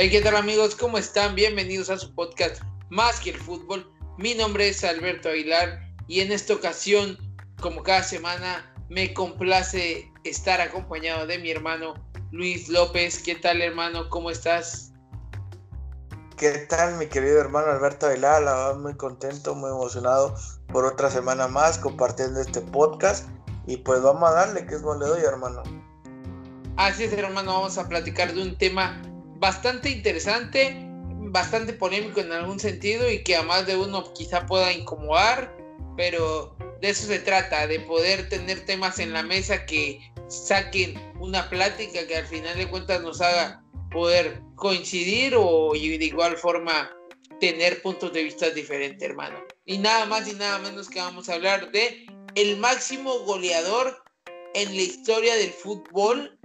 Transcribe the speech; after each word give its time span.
Hey, 0.00 0.10
¿qué 0.10 0.20
tal 0.20 0.36
amigos? 0.36 0.76
¿Cómo 0.76 0.96
están? 0.96 1.34
Bienvenidos 1.34 1.90
a 1.90 1.98
su 1.98 2.14
podcast 2.14 2.62
Más 2.88 3.18
que 3.18 3.30
el 3.30 3.36
fútbol. 3.36 3.84
Mi 4.16 4.32
nombre 4.32 4.68
es 4.68 4.84
Alberto 4.84 5.28
Aguilar 5.28 5.80
y 6.06 6.20
en 6.20 6.30
esta 6.30 6.54
ocasión, 6.54 7.18
como 7.60 7.82
cada 7.82 8.04
semana, 8.04 8.72
me 8.88 9.12
complace 9.12 10.08
estar 10.22 10.60
acompañado 10.60 11.26
de 11.26 11.40
mi 11.40 11.50
hermano 11.50 11.94
Luis 12.30 12.68
López. 12.68 13.20
¿Qué 13.20 13.34
tal 13.34 13.60
hermano? 13.60 14.08
¿Cómo 14.08 14.30
estás? 14.30 14.92
¿Qué 16.36 16.50
tal 16.68 16.94
mi 16.94 17.08
querido 17.08 17.40
hermano 17.40 17.72
Alberto 17.72 18.06
Aguilar? 18.06 18.40
La 18.44 18.52
verdad 18.52 18.76
muy 18.76 18.94
contento, 18.94 19.56
muy 19.56 19.70
emocionado 19.70 20.32
por 20.68 20.84
otra 20.84 21.10
semana 21.10 21.48
más 21.48 21.76
compartiendo 21.76 22.40
este 22.40 22.60
podcast 22.60 23.28
y 23.66 23.78
pues 23.78 24.00
vamos 24.00 24.30
a 24.30 24.34
darle 24.34 24.64
que 24.64 24.76
es 24.76 24.82
le 24.82 25.06
doy 25.06 25.22
hermano. 25.22 25.64
Así 26.76 27.02
es 27.02 27.12
hermano, 27.12 27.54
vamos 27.54 27.76
a 27.78 27.88
platicar 27.88 28.32
de 28.32 28.42
un 28.42 28.56
tema 28.56 29.02
bastante 29.38 29.90
interesante, 29.90 30.76
bastante 31.30 31.72
polémico 31.72 32.20
en 32.20 32.32
algún 32.32 32.58
sentido 32.58 33.10
y 33.10 33.22
que 33.22 33.36
a 33.36 33.42
más 33.42 33.66
de 33.66 33.76
uno 33.76 34.12
quizá 34.12 34.46
pueda 34.46 34.72
incomodar, 34.72 35.56
pero 35.96 36.56
de 36.80 36.90
eso 36.90 37.06
se 37.06 37.18
trata, 37.18 37.66
de 37.66 37.80
poder 37.80 38.28
tener 38.28 38.64
temas 38.64 38.98
en 38.98 39.12
la 39.12 39.22
mesa 39.22 39.66
que 39.66 40.00
saquen 40.28 40.94
una 41.18 41.48
plática 41.48 42.06
que 42.06 42.16
al 42.16 42.26
final 42.26 42.56
de 42.56 42.68
cuentas 42.68 43.02
nos 43.02 43.20
haga 43.20 43.62
poder 43.90 44.42
coincidir 44.54 45.34
o 45.36 45.72
de 45.72 46.04
igual 46.04 46.36
forma 46.36 46.90
tener 47.40 47.80
puntos 47.82 48.12
de 48.12 48.24
vista 48.24 48.50
diferentes, 48.50 49.08
hermano. 49.08 49.38
Y 49.64 49.78
nada 49.78 50.06
más 50.06 50.28
y 50.28 50.34
nada 50.34 50.58
menos 50.58 50.88
que 50.88 51.00
vamos 51.00 51.28
a 51.28 51.34
hablar 51.34 51.70
de 51.72 52.06
el 52.34 52.56
máximo 52.58 53.20
goleador 53.20 54.02
en 54.54 54.74
la 54.74 54.82
historia 54.82 55.34
del 55.36 55.50
fútbol 55.50 56.38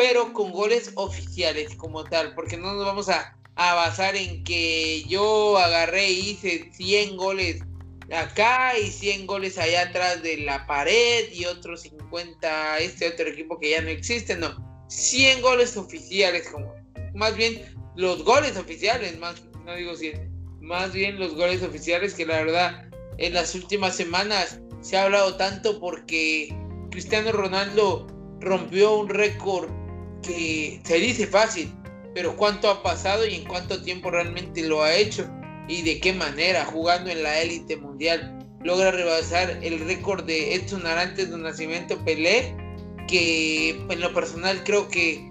pero 0.00 0.32
con 0.32 0.50
goles 0.50 0.92
oficiales 0.94 1.74
como 1.74 2.04
tal, 2.04 2.34
porque 2.34 2.56
no 2.56 2.72
nos 2.72 2.86
vamos 2.86 3.10
a, 3.10 3.36
basar 3.54 4.16
en 4.16 4.42
que 4.44 5.04
yo 5.06 5.58
agarré 5.58 6.10
y 6.10 6.30
hice 6.30 6.70
100 6.72 7.18
goles 7.18 7.60
acá 8.10 8.78
y 8.78 8.90
100 8.90 9.26
goles 9.26 9.58
allá 9.58 9.82
atrás 9.82 10.22
de 10.22 10.38
la 10.38 10.66
pared 10.66 11.30
y 11.30 11.44
otros 11.44 11.82
50 11.82 12.78
este 12.78 13.08
otro 13.08 13.28
equipo 13.28 13.58
que 13.58 13.72
ya 13.72 13.82
no 13.82 13.90
existe, 13.90 14.34
no. 14.36 14.56
100 14.88 15.42
goles 15.42 15.76
oficiales, 15.76 16.48
como 16.48 16.74
más 17.14 17.36
bien 17.36 17.62
los 17.94 18.24
goles 18.24 18.56
oficiales, 18.56 19.18
más 19.18 19.42
no 19.66 19.74
digo 19.76 19.94
100, 19.94 20.62
más 20.62 20.94
bien 20.94 21.18
los 21.18 21.34
goles 21.34 21.62
oficiales 21.62 22.14
que 22.14 22.24
la 22.24 22.42
verdad 22.42 22.88
en 23.18 23.34
las 23.34 23.54
últimas 23.54 23.94
semanas 23.94 24.60
se 24.80 24.96
ha 24.96 25.04
hablado 25.04 25.36
tanto 25.36 25.78
porque 25.78 26.56
Cristiano 26.90 27.32
Ronaldo 27.32 28.06
rompió 28.40 28.96
un 28.96 29.10
récord 29.10 29.79
que 30.22 30.80
se 30.84 30.96
dice 30.96 31.26
fácil, 31.26 31.72
pero 32.14 32.36
cuánto 32.36 32.68
ha 32.68 32.82
pasado 32.82 33.26
y 33.26 33.34
en 33.34 33.44
cuánto 33.44 33.82
tiempo 33.82 34.10
realmente 34.10 34.62
lo 34.62 34.82
ha 34.82 34.94
hecho 34.94 35.28
y 35.68 35.82
de 35.82 36.00
qué 36.00 36.12
manera, 36.12 36.64
jugando 36.64 37.10
en 37.10 37.22
la 37.22 37.40
élite 37.40 37.76
mundial, 37.76 38.38
logra 38.62 38.90
rebasar 38.90 39.58
el 39.62 39.78
récord 39.80 40.24
de 40.24 40.54
Edson 40.54 40.86
Arantes 40.86 41.30
de 41.30 41.38
Nacimiento 41.38 42.02
Pelé, 42.04 42.54
que 43.06 43.70
en 43.70 44.00
lo 44.00 44.12
personal 44.12 44.62
creo 44.64 44.88
que 44.88 45.30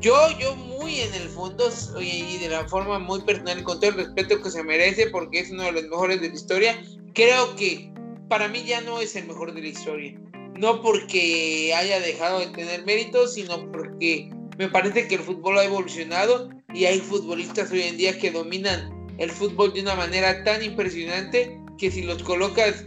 yo, 0.00 0.14
yo 0.38 0.56
muy 0.56 1.00
en 1.00 1.14
el 1.14 1.28
fondo 1.28 1.70
y 2.00 2.38
de 2.38 2.48
la 2.48 2.66
forma 2.68 2.98
muy 2.98 3.22
personal, 3.22 3.62
con 3.64 3.80
todo 3.80 3.90
el 3.90 3.96
respeto 3.96 4.40
que 4.42 4.50
se 4.50 4.62
merece, 4.62 5.08
porque 5.08 5.40
es 5.40 5.50
uno 5.50 5.64
de 5.64 5.72
los 5.72 5.82
mejores 5.84 6.20
de 6.20 6.28
la 6.28 6.34
historia, 6.34 6.82
creo 7.14 7.54
que 7.56 7.92
para 8.28 8.48
mí 8.48 8.64
ya 8.64 8.80
no 8.80 9.00
es 9.00 9.14
el 9.16 9.26
mejor 9.26 9.54
de 9.54 9.62
la 9.62 9.68
historia 9.68 10.18
no 10.58 10.82
porque 10.82 11.72
haya 11.74 12.00
dejado 12.00 12.40
de 12.40 12.46
tener 12.48 12.84
méritos, 12.84 13.34
sino 13.34 13.70
porque 13.70 14.30
me 14.58 14.68
parece 14.68 15.06
que 15.08 15.16
el 15.16 15.22
fútbol 15.22 15.58
ha 15.58 15.64
evolucionado 15.64 16.50
y 16.72 16.84
hay 16.84 16.98
futbolistas 17.00 17.70
hoy 17.70 17.82
en 17.82 17.96
día 17.96 18.18
que 18.18 18.30
dominan 18.30 18.90
el 19.18 19.30
fútbol 19.30 19.72
de 19.72 19.82
una 19.82 19.94
manera 19.94 20.44
tan 20.44 20.62
impresionante 20.62 21.58
que 21.78 21.90
si 21.90 22.02
los 22.02 22.22
colocas 22.22 22.84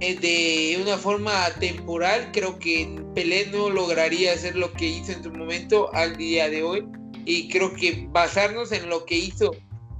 eh, 0.00 0.16
de 0.16 0.80
una 0.82 0.96
forma 0.96 1.48
temporal, 1.58 2.30
creo 2.32 2.58
que 2.58 3.00
Pelé 3.14 3.46
no 3.46 3.68
lograría 3.68 4.32
hacer 4.32 4.54
lo 4.54 4.72
que 4.74 4.86
hizo 4.86 5.12
en 5.12 5.24
su 5.24 5.30
momento 5.32 5.92
al 5.92 6.16
día 6.16 6.48
de 6.48 6.62
hoy. 6.62 6.86
Y 7.24 7.48
creo 7.48 7.74
que 7.74 8.06
basarnos 8.10 8.70
en 8.72 8.88
lo 8.88 9.04
que 9.04 9.16
hizo 9.16 9.54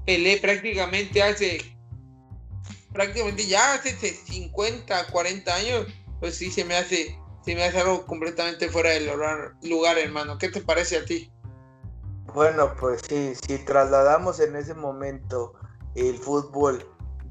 Pelé 0.07 0.39
prácticamente 0.39 1.23
hace, 1.23 1.59
prácticamente 2.93 3.47
ya 3.47 3.75
hace 3.75 3.93
50, 3.93 5.07
40 5.09 5.55
años, 5.55 5.87
pues 6.21 6.37
sí 6.37 6.51
se 6.51 6.65
me 6.65 6.77
hace, 6.77 7.19
se 7.45 7.55
me 7.55 7.65
hace 7.65 7.81
algo 7.81 8.07
completamente 8.07 8.69
fuera 8.69 8.91
del 8.91 9.07
lugar, 9.63 9.99
hermano. 9.99 10.39
¿Qué 10.39 10.49
te 10.49 10.61
parece 10.61 10.99
a 10.99 11.05
ti? 11.05 11.33
Bueno, 12.35 12.75
pues 12.79 13.03
sí, 13.09 13.35
si 13.47 13.59
trasladamos 13.59 14.41
en 14.41 14.57
ese 14.57 14.75
momento 14.75 15.55
el 15.95 16.19
fútbol 16.19 16.87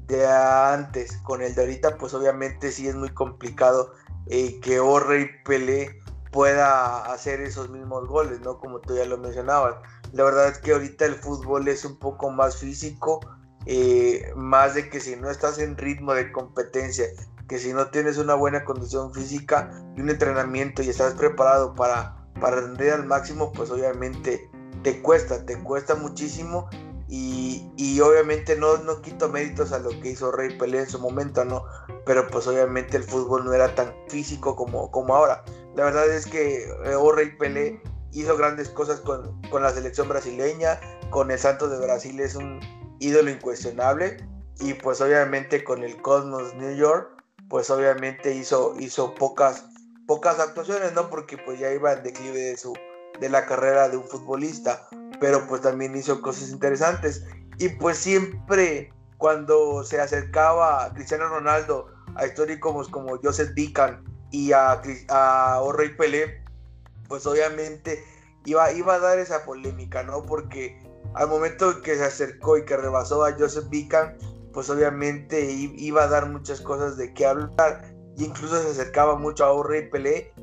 de 0.06 0.26
antes 0.26 1.16
con 1.18 1.42
el 1.42 1.54
de 1.54 1.62
ahorita, 1.62 1.98
pues 1.98 2.14
obviamente 2.14 2.72
sí 2.72 2.88
es 2.88 2.94
muy 2.94 3.10
complicado 3.10 3.92
eh, 4.26 4.58
que 4.60 4.80
Orre 4.80 5.20
y 5.22 5.44
Pelé 5.44 6.00
pueda 6.32 7.12
hacer 7.12 7.40
esos 7.40 7.70
mismos 7.70 8.08
goles, 8.08 8.40
¿no? 8.40 8.58
Como 8.58 8.80
tú 8.80 8.96
ya 8.96 9.04
lo 9.04 9.18
mencionabas. 9.18 9.76
La 10.12 10.24
verdad 10.24 10.48
es 10.48 10.58
que 10.58 10.72
ahorita 10.72 11.06
el 11.06 11.14
fútbol 11.14 11.68
es 11.68 11.84
un 11.84 11.98
poco 11.98 12.30
más 12.30 12.56
físico, 12.56 13.20
eh, 13.66 14.32
más 14.34 14.74
de 14.74 14.88
que 14.88 15.00
si 15.00 15.16
no 15.16 15.30
estás 15.30 15.58
en 15.58 15.76
ritmo 15.76 16.14
de 16.14 16.32
competencia 16.32 17.06
que 17.48 17.58
si 17.58 17.72
no 17.72 17.88
tienes 17.88 18.18
una 18.18 18.34
buena 18.34 18.64
condición 18.64 19.12
física 19.12 19.70
y 19.96 20.02
un 20.02 20.10
entrenamiento 20.10 20.82
y 20.82 20.90
estás 20.90 21.14
preparado 21.14 21.74
para, 21.74 22.16
para 22.40 22.60
rendir 22.60 22.90
al 22.92 23.06
máximo, 23.06 23.52
pues 23.52 23.70
obviamente 23.70 24.50
te 24.82 25.00
cuesta, 25.02 25.44
te 25.44 25.58
cuesta 25.62 25.94
muchísimo 25.94 26.68
y, 27.08 27.72
y, 27.78 27.98
obviamente 28.00 28.54
no, 28.54 28.76
no 28.78 29.00
quito 29.00 29.30
méritos 29.30 29.72
a 29.72 29.78
lo 29.78 29.88
que 29.88 30.10
hizo 30.10 30.30
Rey 30.30 30.58
Pelé 30.58 30.80
en 30.80 30.90
su 30.90 30.98
momento, 30.98 31.42
¿no? 31.42 31.64
Pero 32.04 32.28
pues 32.28 32.46
obviamente 32.46 32.98
el 32.98 33.02
fútbol 33.02 33.46
no 33.46 33.54
era 33.54 33.74
tan 33.74 33.94
físico 34.08 34.54
como, 34.54 34.90
como 34.90 35.14
ahora. 35.14 35.42
La 35.74 35.84
verdad 35.84 36.06
es 36.12 36.26
que 36.26 36.64
eh, 36.64 36.94
oh, 36.94 37.10
Rey 37.12 37.34
Pelé 37.38 37.80
hizo 38.12 38.36
grandes 38.36 38.68
cosas 38.68 39.00
con, 39.00 39.40
con 39.50 39.62
la 39.62 39.72
selección 39.72 40.06
brasileña, 40.06 40.78
con 41.08 41.30
el 41.30 41.38
Santos 41.38 41.70
de 41.70 41.78
Brasil 41.78 42.20
es 42.20 42.34
un 42.34 42.60
ídolo 43.00 43.30
incuestionable 43.30 44.18
y 44.60 44.74
pues 44.74 45.00
obviamente 45.00 45.64
con 45.64 45.82
el 45.84 46.00
Cosmos 46.02 46.54
New 46.56 46.74
York 46.76 47.17
pues 47.48 47.70
obviamente 47.70 48.34
hizo, 48.34 48.74
hizo 48.78 49.14
pocas, 49.14 49.66
pocas 50.06 50.38
actuaciones, 50.38 50.92
¿no? 50.92 51.08
Porque 51.08 51.38
pues 51.38 51.58
ya 51.58 51.72
iba 51.72 51.92
en 51.92 52.02
declive 52.02 52.38
de, 52.38 52.56
su, 52.56 52.74
de 53.20 53.28
la 53.28 53.46
carrera 53.46 53.88
de 53.88 53.96
un 53.96 54.04
futbolista, 54.04 54.86
pero 55.20 55.46
pues 55.46 55.62
también 55.62 55.96
hizo 55.96 56.20
cosas 56.20 56.50
interesantes. 56.50 57.24
Y 57.58 57.70
pues 57.70 57.98
siempre 57.98 58.92
cuando 59.16 59.82
se 59.82 60.00
acercaba 60.00 60.92
Cristiano 60.94 61.28
Ronaldo, 61.28 61.92
a 62.14 62.26
históricos 62.26 62.88
como 62.88 63.18
Joseph 63.22 63.54
Bican 63.54 64.04
y 64.30 64.52
a, 64.52 64.80
a 65.08 65.60
Pelé, 65.96 66.42
pues 67.08 67.26
obviamente 67.26 68.04
iba, 68.44 68.70
iba 68.72 68.94
a 68.94 68.98
dar 68.98 69.18
esa 69.18 69.44
polémica, 69.44 70.02
¿no? 70.02 70.22
Porque 70.22 70.80
al 71.14 71.28
momento 71.28 71.80
que 71.82 71.96
se 71.96 72.04
acercó 72.04 72.58
y 72.58 72.64
que 72.64 72.76
rebasó 72.76 73.24
a 73.24 73.32
Joseph 73.32 73.68
Bican, 73.68 74.16
pues 74.58 74.70
obviamente 74.70 75.52
iba 75.52 76.02
a 76.02 76.08
dar 76.08 76.28
muchas 76.28 76.60
cosas 76.60 76.96
de 76.96 77.14
qué 77.14 77.26
hablar. 77.26 77.94
Y 78.16 78.24
incluso 78.24 78.60
se 78.60 78.70
acercaba 78.70 79.14
mucho 79.16 79.44
a 79.44 79.52
Orre 79.52 79.88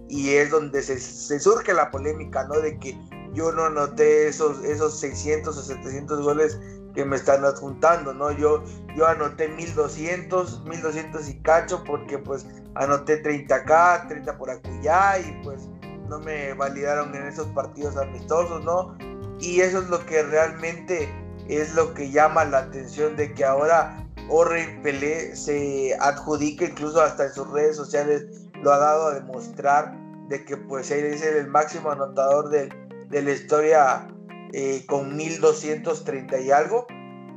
y 0.07 0.19
y 0.19 0.29
es 0.35 0.51
donde 0.51 0.81
se, 0.81 0.97
surge 1.37 1.73
la 1.73 1.91
polémica, 1.91 2.45
¿no? 2.45 2.61
De 2.61 2.79
que 2.79 2.97
yo 3.33 3.51
no 3.51 3.65
anoté 3.65 4.29
esos, 4.29 4.63
esos 4.63 4.97
600 5.01 5.57
o 5.57 5.61
700 5.61 6.21
goles 6.21 6.57
que 6.93 7.03
me 7.03 7.17
están 7.17 7.43
adjuntando, 7.43 8.13
¿no? 8.13 8.31
Yo, 8.31 8.63
yo 8.95 9.05
anoté 9.05 9.49
1200, 9.49 10.63
1200 10.63 11.27
y 11.27 11.41
cacho 11.41 11.83
porque 11.83 12.17
pues 12.17 12.45
anoté 12.75 13.17
30 13.17 13.53
acá, 13.53 14.05
30 14.07 14.37
por 14.37 14.49
acullá 14.49 15.19
y 15.19 15.41
pues 15.43 15.67
no 16.07 16.19
me 16.19 16.53
validaron 16.53 17.13
en 17.13 17.27
esos 17.27 17.47
partidos 17.47 17.97
amistosos, 17.97 18.63
¿no? 18.63 18.97
Y 19.41 19.59
eso 19.59 19.79
es 19.79 19.89
lo 19.89 20.05
que 20.05 20.23
realmente 20.23 21.09
es 21.49 21.75
lo 21.75 21.93
que 21.93 22.09
llama 22.11 22.45
la 22.45 22.59
atención 22.59 23.17
de 23.17 23.33
que 23.33 23.43
ahora 23.43 24.04
Orre 24.29 24.79
Pelé 24.81 25.35
se 25.35 25.95
adjudica 25.99 26.65
incluso 26.65 27.01
hasta 27.01 27.25
en 27.25 27.33
sus 27.33 27.49
redes 27.51 27.75
sociales 27.75 28.25
lo 28.61 28.71
ha 28.71 28.77
dado 28.77 29.07
a 29.07 29.13
demostrar 29.13 29.95
de 30.29 30.43
que 30.43 30.57
pues 30.57 30.89
él 30.91 31.05
es 31.05 31.21
el 31.21 31.47
máximo 31.47 31.91
anotador 31.91 32.49
de, 32.49 32.69
de 33.09 33.21
la 33.21 33.31
historia 33.31 34.07
eh, 34.53 34.85
con 34.87 35.15
1230 35.15 36.39
y 36.39 36.51
algo. 36.51 36.87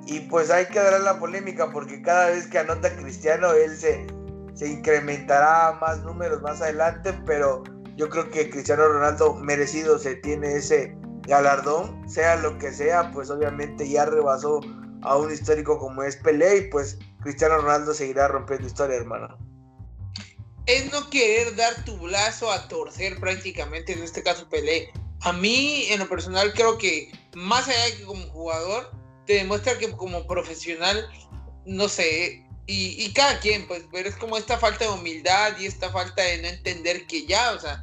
Y 0.07 0.21
pues 0.21 0.51
hay 0.51 0.67
que 0.67 0.79
dar 0.79 0.99
la 1.01 1.19
polémica 1.19 1.71
porque 1.71 2.01
cada 2.01 2.31
vez 2.31 2.47
que 2.47 2.59
anota 2.59 2.95
Cristiano, 2.97 3.53
él 3.53 3.77
se, 3.77 4.07
se 4.55 4.69
incrementará 4.69 5.79
más 5.81 6.03
números 6.03 6.41
más 6.41 6.63
adelante, 6.63 7.13
pero 7.27 7.63
yo 7.97 8.09
creo 8.09 8.31
que 8.31 8.49
Cristiano 8.49 8.89
Ronaldo 8.89 9.35
merecido 9.35 9.99
se 9.99 10.15
tiene 10.17 10.55
ese 10.55 10.97
galardón, 11.27 12.09
sea 12.09 12.37
lo 12.37 12.57
que 12.57 12.73
sea, 12.73 13.11
pues 13.11 13.29
obviamente 13.29 13.87
ya 13.89 14.07
rebasó 14.07 14.61
a 15.03 15.17
un 15.17 15.33
histórico 15.33 15.79
como 15.79 16.03
es 16.03 16.17
Pelé 16.17 16.59
y 16.59 16.61
pues 16.71 16.99
Cristiano 17.23 17.59
Ronaldo 17.59 17.95
seguirá 17.95 18.29
rompiendo 18.29 18.67
historia, 18.67 18.97
hermano. 18.97 19.39
Es 20.67 20.93
no 20.93 21.09
querer 21.11 21.57
dar 21.57 21.85
tu 21.85 21.97
brazo 21.99 22.51
a 22.53 22.69
torcer 22.69 23.19
prácticamente, 23.19 23.93
en 23.93 24.03
este 24.03 24.23
caso 24.23 24.49
Pelé. 24.49 24.91
A 25.23 25.33
mí, 25.33 25.87
en 25.91 25.99
lo 25.99 26.09
personal, 26.09 26.53
creo 26.53 26.79
que 26.79 27.11
más 27.35 27.69
allá 27.69 27.85
de 27.87 27.97
que 27.97 28.05
como 28.05 28.27
jugador, 28.29 28.91
te 29.27 29.35
demuestra 29.35 29.79
que 29.79 29.91
como 29.93 30.27
profesional, 30.27 31.09
no 31.65 31.89
sé, 31.89 32.45
y, 32.67 33.03
y, 33.03 33.13
cada 33.15 33.41
quien, 33.41 33.67
pues, 33.67 33.85
pero 33.91 34.09
es 34.09 34.17
como 34.17 34.37
esta 34.37 34.59
falta 34.59 34.85
de 34.85 34.91
humildad 34.91 35.59
y 35.59 35.67
esta 35.67 35.91
falta 35.91 36.23
de 36.23 36.43
no 36.43 36.49
entender 36.49 37.07
que 37.07 37.27
ya, 37.27 37.53
o 37.53 37.61
sea, 37.61 37.83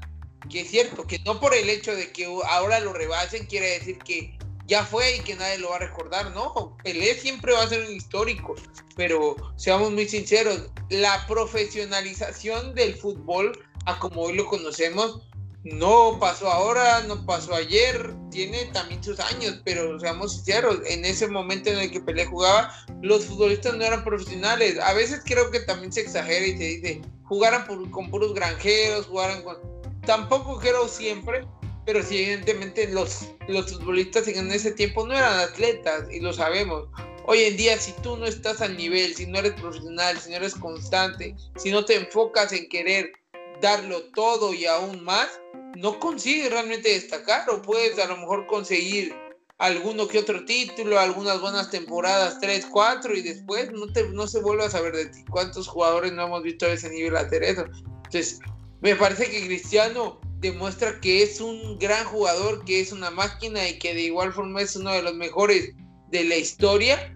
que 0.50 0.62
es 0.62 0.70
cierto, 0.70 1.08
que 1.08 1.20
no 1.26 1.40
por 1.40 1.56
el 1.56 1.70
hecho 1.70 1.96
de 1.96 2.12
que 2.12 2.26
ahora 2.48 2.80
lo 2.80 2.94
rebasen 2.94 3.48
quiere 3.48 3.80
decir 3.80 3.98
que 4.00 4.38
ya 4.66 4.84
fue 4.84 5.18
y 5.18 5.20
que 5.22 5.36
nadie 5.36 5.60
lo 5.60 5.70
va 5.70 5.78
a 5.78 5.80
recordar, 5.80 6.32
¿no? 6.32 6.76
Pelé 6.84 7.16
siempre 7.16 7.54
va 7.54 7.64
a 7.64 7.70
ser 7.70 7.86
un 7.86 7.94
histórico, 7.94 8.56
pero 8.96 9.36
seamos 9.58 9.92
muy 9.92 10.08
sinceros, 10.08 10.70
la 10.90 11.26
profesionalización 11.28 12.74
del 12.74 12.96
fútbol, 12.96 13.58
a 13.86 14.00
como 14.00 14.22
hoy 14.22 14.34
lo 14.34 14.48
conocemos, 14.48 15.22
no 15.64 16.18
pasó 16.20 16.52
ahora, 16.52 17.02
no 17.02 17.26
pasó 17.26 17.56
ayer, 17.56 18.14
tiene 18.30 18.66
también 18.66 19.04
sus 19.04 19.20
años, 19.20 19.62
pero 19.66 20.00
seamos 20.00 20.34
sinceros, 20.34 20.78
en 20.86 21.04
ese 21.06 21.28
momento 21.28 21.72
en 21.72 21.80
el 21.80 21.92
que 21.92 22.02
Pelé 22.02 22.26
jugaba, 22.26 22.72
los 23.02 23.26
futbolistas 23.26 23.76
no 23.76 23.84
eran 23.84 24.04
profesionales. 24.04 24.80
A 24.80 24.94
veces 24.94 25.22
creo 25.26 25.50
que 25.50 25.62
también 25.62 25.92
se 25.92 26.02
exagera 26.02 26.46
y 26.46 26.58
se 26.58 26.64
dice, 26.64 27.02
jugaran 27.24 27.66
con 27.90 28.12
puros 28.12 28.34
granjeros, 28.36 29.08
jugaran 29.08 29.42
con... 29.42 29.58
Tampoco 30.06 30.60
creo 30.60 30.88
siempre, 30.88 31.48
pero 31.86 32.04
sí 32.04 32.18
evidentemente 32.18 32.88
los, 32.88 33.30
los 33.48 33.72
futbolistas 33.72 34.28
en 34.28 34.52
ese 34.52 34.72
tiempo 34.72 35.06
no 35.06 35.14
eran 35.14 35.40
atletas 35.40 36.08
y 36.12 36.20
lo 36.20 36.34
sabemos. 36.34 36.88
Hoy 37.28 37.42
en 37.42 37.58
día, 37.58 37.80
si 37.80 37.92
tú 38.04 38.18
no 38.18 38.26
estás 38.26 38.62
al 38.62 38.78
nivel, 38.78 39.16
si 39.16 39.26
no 39.26 39.40
eres 39.40 39.54
profesional, 39.54 40.20
si 40.20 40.30
no 40.30 40.36
eres 40.38 40.54
constante, 40.56 41.36
si 41.56 41.72
no 41.72 41.84
te 41.84 41.96
enfocas 41.96 42.54
en 42.54 42.70
querer 42.70 43.12
darlo 43.62 44.04
todo 44.14 44.54
y 44.54 44.66
aún 44.66 45.04
más, 45.04 45.28
no 45.76 46.00
consigues 46.00 46.52
realmente 46.52 46.90
destacar 46.90 47.50
o 47.50 47.62
puedes 47.62 47.98
a 48.00 48.08
lo 48.08 48.18
mejor 48.18 48.46
conseguir 48.48 49.16
alguno 49.58 50.08
que 50.08 50.20
otro 50.20 50.46
título, 50.46 51.00
algunas 51.00 51.40
buenas 51.40 51.70
temporadas, 51.70 52.40
3, 52.42 52.68
4 52.72 53.16
y 53.16 53.22
después 53.22 53.72
no, 53.72 53.92
te, 53.92 54.08
no 54.10 54.28
se 54.28 54.42
vuelve 54.42 54.66
a 54.66 54.70
saber 54.70 54.96
de 54.96 55.06
ti. 55.08 55.24
¿Cuántos 55.30 55.68
jugadores 55.68 56.12
no 56.14 56.26
hemos 56.26 56.44
visto 56.44 56.66
a 56.66 56.74
ese 56.74 56.90
nivel 56.90 57.16
hacer 57.16 57.44
eso? 57.44 57.66
Entonces, 58.06 58.40
me 58.82 58.96
parece 58.96 59.30
que 59.30 59.46
Cristiano 59.46 60.20
demuestra 60.52 61.00
que 61.02 61.24
es 61.24 61.42
un 61.42 61.78
gran 61.78 62.06
jugador, 62.06 62.64
que 62.66 62.80
es 62.80 62.92
una 62.92 63.12
máquina 63.12 63.68
y 63.68 63.78
que 63.80 63.94
de 63.94 64.02
igual 64.02 64.34
forma 64.34 64.62
es 64.62 64.76
uno 64.76 64.92
de 64.92 65.02
los 65.02 65.14
mejores 65.14 65.74
de 66.10 66.24
la 66.24 66.36
historia 66.36 67.16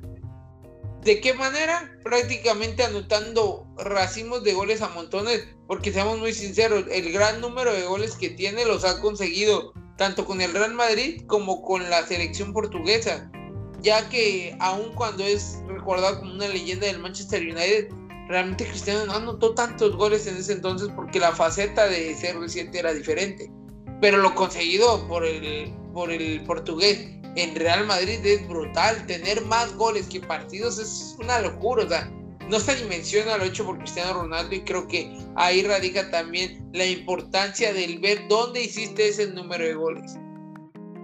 ¿De 1.03 1.21
qué 1.21 1.33
manera? 1.33 1.89
Prácticamente 2.03 2.83
anotando 2.83 3.65
racimos 3.77 4.43
de 4.43 4.53
goles 4.53 4.81
a 4.81 4.89
montones, 4.89 5.47
porque 5.65 5.93
seamos 5.93 6.19
muy 6.19 6.33
sinceros, 6.33 6.83
el 6.91 7.13
gran 7.13 7.39
número 7.39 7.73
de 7.73 7.83
goles 7.83 8.15
que 8.15 8.29
tiene 8.29 8.65
los 8.65 8.83
ha 8.83 8.99
conseguido 8.99 9.71
tanto 9.97 10.25
con 10.25 10.41
el 10.41 10.53
Real 10.53 10.73
Madrid 10.73 11.21
como 11.27 11.61
con 11.61 11.89
la 11.89 12.05
selección 12.05 12.51
portuguesa, 12.51 13.31
ya 13.81 14.09
que 14.09 14.57
aun 14.59 14.93
cuando 14.93 15.23
es 15.23 15.59
recordado 15.67 16.19
como 16.19 16.33
una 16.33 16.49
leyenda 16.49 16.87
del 16.87 16.99
Manchester 16.99 17.43
United, 17.43 17.87
realmente 18.29 18.65
Cristiano 18.65 19.05
no 19.07 19.13
anotó 19.13 19.55
tantos 19.55 19.97
goles 19.97 20.27
en 20.27 20.37
ese 20.37 20.53
entonces 20.53 20.87
porque 20.95 21.19
la 21.19 21.33
faceta 21.33 21.87
de 21.87 22.15
ser 22.15 22.39
reciente 22.39 22.79
era 22.79 22.93
diferente, 22.93 23.51
pero 23.99 24.19
lo 24.19 24.33
conseguido 24.35 25.05
por 25.07 25.25
el, 25.25 25.73
por 25.93 26.11
el 26.11 26.43
portugués 26.43 27.09
en 27.35 27.55
Real 27.55 27.85
Madrid 27.85 28.19
es 28.23 28.47
brutal. 28.47 29.05
Tener 29.07 29.43
más 29.45 29.75
goles 29.75 30.07
que 30.07 30.21
partidos 30.21 30.79
es 30.79 31.15
una 31.19 31.39
locura. 31.41 31.83
O 31.83 31.89
sea, 31.89 32.11
no 32.49 32.59
se 32.59 32.75
dimensiona 32.75 33.37
lo 33.37 33.45
hecho 33.45 33.65
por 33.65 33.77
Cristiano 33.79 34.13
Ronaldo 34.13 34.55
y 34.55 34.61
creo 34.61 34.87
que 34.87 35.11
ahí 35.35 35.63
radica 35.63 36.09
también 36.11 36.69
la 36.73 36.85
importancia 36.85 37.73
del 37.73 37.99
ver 37.99 38.27
dónde 38.29 38.63
hiciste 38.63 39.09
ese 39.09 39.27
número 39.27 39.65
de 39.65 39.73
goles. 39.73 40.15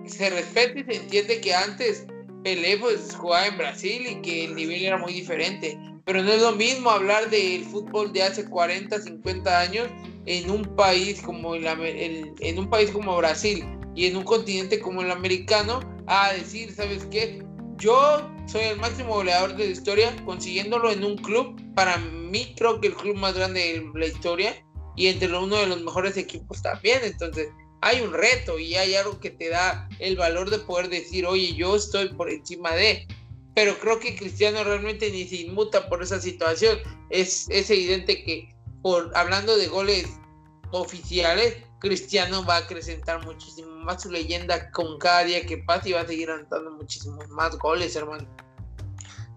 Se 0.05 0.29
respeta 0.29 0.79
y 0.79 0.83
se 0.83 1.01
entiende 1.01 1.41
que 1.41 1.53
antes 1.53 2.05
Pelé 2.43 2.77
pues, 2.77 3.15
jugaba 3.15 3.47
en 3.47 3.57
Brasil 3.57 4.05
y 4.07 4.21
que 4.21 4.45
el 4.45 4.53
nivel 4.53 4.85
era 4.85 4.97
muy 4.99 5.13
diferente. 5.13 5.79
Pero 6.05 6.21
no 6.21 6.31
es 6.31 6.41
lo 6.41 6.51
mismo 6.51 6.91
hablar 6.91 7.29
del 7.29 7.63
fútbol 7.65 8.13
de 8.13 8.23
hace 8.23 8.45
40, 8.45 9.01
50 9.01 9.59
años 9.59 9.87
en 10.25 10.49
un 10.49 10.63
país 10.75 11.21
como 11.21 11.55
en 11.55 12.59
un 12.59 12.69
país 12.69 12.91
como 12.91 13.17
Brasil 13.17 13.65
y 13.95 14.05
en 14.05 14.17
un 14.17 14.23
continente 14.23 14.79
como 14.79 15.01
el 15.01 15.11
americano 15.11 15.79
a 16.07 16.33
decir, 16.33 16.71
¿sabes 16.73 17.05
qué? 17.09 17.43
Yo 17.77 18.29
soy 18.45 18.65
el 18.65 18.77
máximo 18.77 19.15
goleador 19.15 19.55
de 19.55 19.65
la 19.65 19.71
historia, 19.71 20.15
consiguiéndolo 20.25 20.91
en 20.91 21.03
un 21.03 21.17
club, 21.17 21.59
para 21.73 21.97
mí 21.97 22.53
creo 22.57 22.79
que 22.79 22.87
el 22.87 22.95
club 22.95 23.15
más 23.15 23.33
grande 23.33 23.59
de 23.59 23.99
la 23.99 24.05
historia 24.05 24.63
y 24.95 25.07
entre 25.07 25.35
uno 25.35 25.57
de 25.57 25.67
los 25.67 25.81
mejores 25.81 26.17
equipos 26.17 26.61
también. 26.61 26.99
Entonces, 27.03 27.49
hay 27.81 28.01
un 28.01 28.13
reto 28.13 28.59
y 28.59 28.75
hay 28.75 28.95
algo 28.95 29.19
que 29.19 29.31
te 29.31 29.49
da 29.49 29.89
el 29.99 30.15
valor 30.15 30.49
de 30.49 30.59
poder 30.59 30.89
decir, 30.89 31.25
oye, 31.25 31.53
yo 31.53 31.75
estoy 31.75 32.09
por 32.09 32.29
encima 32.29 32.71
de. 32.71 33.07
Pero 33.55 33.77
creo 33.79 33.99
que 33.99 34.15
Cristiano 34.15 34.63
realmente 34.63 35.09
ni 35.09 35.27
se 35.27 35.37
inmuta 35.37 35.87
por 35.87 36.03
esa 36.03 36.19
situación. 36.19 36.77
Es, 37.09 37.47
es 37.49 37.69
evidente 37.69 38.23
que, 38.23 38.53
por 38.81 39.15
hablando 39.15 39.57
de 39.57 39.67
goles 39.67 40.07
oficiales, 40.71 41.57
Cristiano 41.79 42.45
va 42.45 42.55
a 42.55 42.59
acrecentar 42.59 43.23
muchísimo 43.25 43.75
más 43.77 44.01
su 44.01 44.11
leyenda 44.11 44.71
con 44.71 44.97
cada 44.99 45.23
día 45.23 45.45
que 45.45 45.59
pasa 45.59 45.87
y 45.87 45.93
va 45.93 46.01
a 46.01 46.07
seguir 46.07 46.29
anotando 46.29 46.71
muchísimos 46.71 47.27
más 47.29 47.57
goles, 47.57 47.95
hermano. 47.95 48.27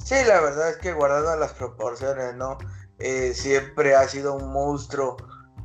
Sí, 0.03 0.15
la 0.27 0.41
verdad 0.41 0.71
es 0.71 0.77
que 0.79 0.93
guardando 0.93 1.37
las 1.37 1.53
proporciones, 1.53 2.35
¿no? 2.35 2.59
Eh, 2.99 3.33
siempre 3.35 3.95
ha 3.95 4.09
sido 4.09 4.35
un 4.35 4.53
monstruo 4.53 5.17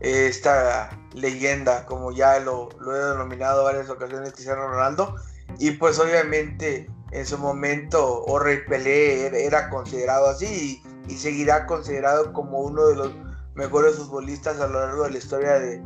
eh, 0.02 0.28
esta 0.28 1.00
leyenda, 1.14 1.86
como 1.86 2.12
ya 2.12 2.40
lo, 2.40 2.70
lo, 2.80 2.96
he 2.96 3.00
denominado 3.12 3.64
varias 3.64 3.90
ocasiones 3.90 4.34
Cristiano 4.34 4.68
Ronaldo. 4.68 5.16
Y 5.60 5.72
pues 5.72 5.98
obviamente 6.00 6.90
en 7.14 7.26
su 7.26 7.38
momento 7.38 8.24
Orrey 8.26 8.66
Pelé 8.68 9.46
era 9.46 9.70
considerado 9.70 10.30
así 10.30 10.82
y, 11.08 11.14
y 11.14 11.18
seguirá 11.18 11.66
considerado 11.66 12.34
como 12.34 12.60
uno 12.60 12.88
de 12.88 12.96
los 12.96 13.12
mejores 13.56 13.96
futbolistas 13.96 14.60
a 14.60 14.68
lo 14.68 14.80
largo 14.80 15.04
de 15.04 15.12
la 15.12 15.18
historia 15.18 15.60
de, 15.60 15.82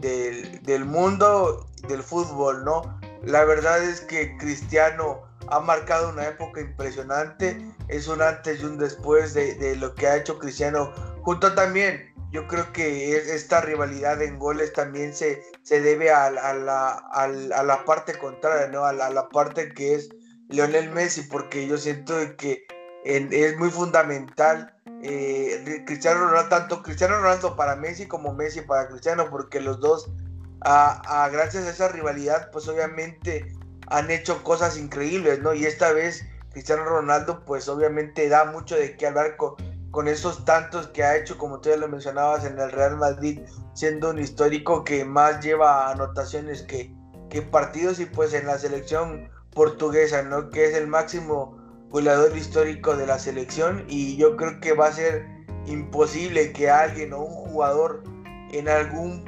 del, 0.00 0.84
mundo 0.84 1.66
del 1.88 2.02
fútbol, 2.02 2.64
¿no? 2.64 2.98
La 3.22 3.44
verdad 3.44 3.82
es 3.82 4.00
que 4.00 4.36
Cristiano 4.36 5.22
ha 5.48 5.60
marcado 5.60 6.10
una 6.10 6.26
época 6.26 6.60
impresionante, 6.60 7.60
es 7.88 8.08
un 8.08 8.20
antes 8.20 8.60
y 8.60 8.64
un 8.64 8.78
después 8.78 9.34
de, 9.34 9.76
lo 9.76 9.94
que 9.94 10.06
ha 10.06 10.16
hecho 10.16 10.38
Cristiano, 10.38 10.92
junto 11.22 11.54
también, 11.54 12.12
yo 12.32 12.46
creo 12.48 12.72
que 12.72 13.16
esta 13.16 13.60
rivalidad 13.60 14.20
en 14.20 14.38
goles 14.38 14.72
también 14.72 15.14
se, 15.14 15.42
se 15.62 15.80
debe 15.80 16.10
a, 16.10 16.30
la, 16.30 16.90
a, 16.90 17.28
la, 17.28 17.84
parte 17.84 18.18
contraria, 18.18 18.68
¿no? 18.68 18.84
A 18.84 18.92
la, 18.92 19.28
parte 19.28 19.72
que 19.72 19.94
es 19.94 20.10
Lionel 20.48 20.90
Messi, 20.90 21.22
porque 21.22 21.66
yo 21.66 21.78
siento 21.78 22.14
que 22.36 22.66
es 23.04 23.56
muy 23.56 23.70
fundamental 23.70 24.74
eh, 25.02 25.84
Cristiano 25.86 26.20
Ronaldo, 26.20 26.48
tanto 26.48 26.82
Cristiano 26.82 27.18
Ronaldo 27.18 27.54
para 27.54 27.76
Messi 27.76 28.06
como 28.06 28.32
Messi 28.34 28.62
para 28.62 28.88
Cristiano, 28.88 29.28
porque 29.30 29.60
los 29.60 29.80
dos, 29.80 30.10
a, 30.62 31.28
gracias 31.30 31.64
a 31.64 31.70
esa 31.70 31.88
rivalidad, 31.88 32.50
pues 32.50 32.66
obviamente 32.68 33.52
han 33.88 34.10
hecho 34.10 34.42
cosas 34.42 34.76
increíbles, 34.76 35.40
¿no? 35.40 35.54
Y 35.54 35.66
esta 35.66 35.92
vez 35.92 36.24
Cristiano 36.50 36.84
Ronaldo, 36.84 37.44
pues 37.44 37.68
obviamente 37.68 38.28
da 38.28 38.46
mucho 38.46 38.74
de 38.74 38.96
qué 38.96 39.06
hablar 39.06 39.36
con, 39.36 39.54
con 39.90 40.08
esos 40.08 40.44
tantos 40.44 40.88
que 40.88 41.04
ha 41.04 41.16
hecho, 41.16 41.38
como 41.38 41.60
tú 41.60 41.68
ya 41.68 41.76
lo 41.76 41.88
mencionabas, 41.88 42.44
en 42.44 42.58
el 42.58 42.72
Real 42.72 42.96
Madrid, 42.96 43.40
siendo 43.74 44.10
un 44.10 44.18
histórico 44.18 44.82
que 44.82 45.04
más 45.04 45.44
lleva 45.44 45.90
anotaciones 45.90 46.62
que, 46.62 46.92
que 47.28 47.42
partidos 47.42 48.00
y 48.00 48.06
pues 48.06 48.32
en 48.32 48.46
la 48.46 48.58
selección 48.58 49.30
portuguesa, 49.56 50.22
¿no? 50.22 50.50
Que 50.50 50.66
es 50.66 50.74
el 50.76 50.86
máximo 50.86 51.56
goleador 51.88 52.36
histórico 52.36 52.94
de 52.94 53.06
la 53.06 53.18
selección 53.18 53.84
y 53.88 54.16
yo 54.16 54.36
creo 54.36 54.60
que 54.60 54.74
va 54.74 54.88
a 54.88 54.92
ser 54.92 55.26
imposible 55.66 56.52
que 56.52 56.70
alguien 56.70 57.12
o 57.12 57.22
un 57.22 57.32
jugador 57.32 58.04
en 58.52 58.68
algún 58.68 59.24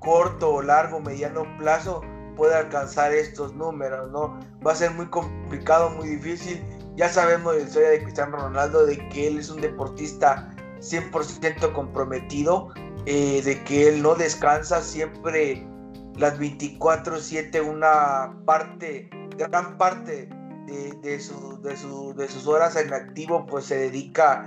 corto 0.00 0.54
o 0.54 0.62
largo, 0.62 1.00
mediano 1.00 1.44
plazo 1.58 2.00
pueda 2.36 2.58
alcanzar 2.58 3.12
estos 3.12 3.54
números, 3.54 4.10
¿no? 4.10 4.38
Va 4.66 4.72
a 4.72 4.74
ser 4.74 4.92
muy 4.92 5.06
complicado, 5.06 5.90
muy 5.90 6.08
difícil. 6.08 6.62
Ya 6.96 7.08
sabemos 7.08 7.54
la 7.54 7.62
historia 7.62 7.90
de 7.90 8.02
Cristiano 8.02 8.36
Ronaldo, 8.38 8.86
de 8.86 8.96
que 9.10 9.28
él 9.28 9.38
es 9.38 9.50
un 9.50 9.60
deportista 9.60 10.54
100% 10.80 11.72
comprometido, 11.72 12.70
eh, 13.04 13.42
de 13.42 13.62
que 13.64 13.88
él 13.88 14.02
no 14.02 14.14
descansa 14.14 14.80
siempre 14.80 15.66
las 16.16 16.38
24/7, 16.38 17.60
una 17.60 18.36
parte 18.46 19.10
gran 19.36 19.78
parte 19.78 20.28
de, 20.66 21.20
su, 21.20 21.60
de, 21.62 22.28
sus 22.28 22.46
horas 22.46 22.76
en 22.76 22.92
activo 22.92 23.46
pues 23.46 23.66
se 23.66 23.76
dedica 23.76 24.46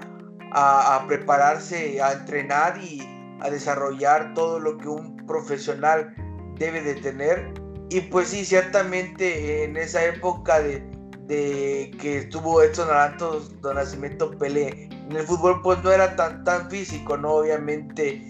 a, 0.51 1.05
prepararse, 1.07 2.01
a 2.01 2.13
entrenar 2.13 2.77
y 2.81 3.01
a 3.39 3.49
desarrollar 3.49 4.33
todo 4.33 4.59
lo 4.59 4.77
que 4.77 4.87
un 4.87 5.15
profesional 5.25 6.13
debe 6.57 6.81
de 6.81 6.95
tener. 6.95 7.53
Y 7.89 8.01
pues 8.01 8.29
sí, 8.29 8.45
ciertamente 8.45 9.63
en 9.63 9.77
esa 9.77 10.03
época 10.05 10.59
de, 10.59 10.83
de 11.25 11.91
que 11.99 12.19
estuvo 12.19 12.61
Edson 12.61 12.89
Arantos, 12.89 13.59
Don 13.61 13.75
Nacimiento 13.75 14.31
Pelé, 14.37 14.89
en 15.09 15.15
el 15.15 15.25
fútbol 15.25 15.61
pues 15.61 15.81
no 15.83 15.91
era 15.91 16.15
tan, 16.15 16.43
tan 16.43 16.69
físico, 16.69 17.17
¿no? 17.17 17.35
Obviamente 17.35 18.21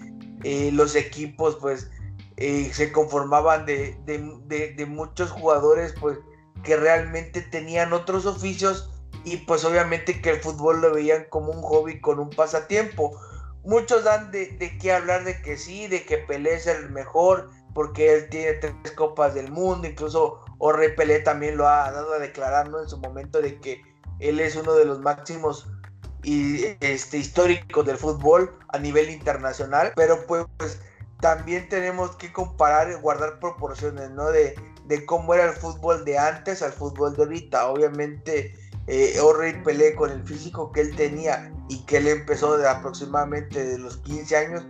eh, 0.44 0.70
los 0.72 0.96
equipos 0.96 1.56
pues 1.60 1.90
eh, 2.36 2.70
se 2.72 2.90
conformaban 2.90 3.66
de, 3.66 3.98
de, 4.06 4.86
muchos 4.86 5.30
jugadores 5.30 5.94
pues 6.00 6.18
que 6.62 6.76
realmente 6.76 7.42
tenían 7.42 7.92
otros 7.92 8.26
oficios 8.26 8.90
y 9.24 9.38
pues 9.38 9.64
obviamente 9.64 10.20
que 10.20 10.30
el 10.30 10.40
fútbol 10.40 10.80
lo 10.80 10.94
veían 10.94 11.26
como 11.28 11.52
un 11.52 11.62
hobby 11.62 12.00
con 12.00 12.18
un 12.18 12.30
pasatiempo. 12.30 13.20
Muchos 13.62 14.04
dan 14.04 14.30
de, 14.30 14.46
de 14.52 14.78
qué 14.78 14.92
hablar 14.92 15.24
de 15.24 15.40
que 15.42 15.58
sí, 15.58 15.86
de 15.86 16.04
que 16.04 16.18
Pelé 16.18 16.54
es 16.54 16.66
el 16.66 16.90
mejor, 16.90 17.50
porque 17.74 18.14
él 18.14 18.28
tiene 18.30 18.54
tres 18.54 18.92
copas 18.96 19.34
del 19.34 19.50
mundo, 19.50 19.86
incluso 19.86 20.42
Orre 20.58 20.90
Pelé 20.90 21.20
también 21.20 21.56
lo 21.56 21.68
ha 21.68 21.90
dado 21.90 22.14
a 22.14 22.18
declarar 22.18 22.66
en 22.66 22.88
su 22.88 22.98
momento 22.98 23.40
de 23.40 23.60
que 23.60 23.82
él 24.18 24.40
es 24.40 24.56
uno 24.56 24.74
de 24.74 24.84
los 24.84 25.00
máximos 25.00 25.66
y 26.22 26.76
este 26.80 27.18
históricos 27.18 27.86
del 27.86 27.96
fútbol 27.96 28.58
a 28.68 28.78
nivel 28.78 29.10
internacional, 29.10 29.92
pero 29.96 30.26
pues, 30.26 30.46
también 31.20 31.68
tenemos 31.68 32.16
que 32.16 32.32
comparar 32.32 32.94
guardar 33.00 33.38
proporciones, 33.38 34.10
¿no? 34.10 34.30
De, 34.30 34.54
de, 34.90 35.06
cómo 35.06 35.32
era 35.34 35.44
el 35.46 35.52
fútbol 35.52 36.04
de 36.04 36.18
antes 36.18 36.62
al 36.62 36.72
fútbol 36.72 37.16
de 37.16 37.22
ahorita. 37.22 37.68
Obviamente, 37.68 38.54
eh, 38.86 39.18
Orre 39.20 39.54
Pelé 39.64 39.94
con 39.94 40.10
el 40.10 40.22
físico 40.24 40.72
que 40.72 40.80
él 40.82 40.96
tenía 40.96 41.52
y 41.68 41.78
que 41.86 41.98
él 41.98 42.08
empezó 42.08 42.58
de 42.58 42.68
aproximadamente 42.68 43.64
de 43.64 43.78
los 43.78 43.98
15 43.98 44.36
años, 44.36 44.64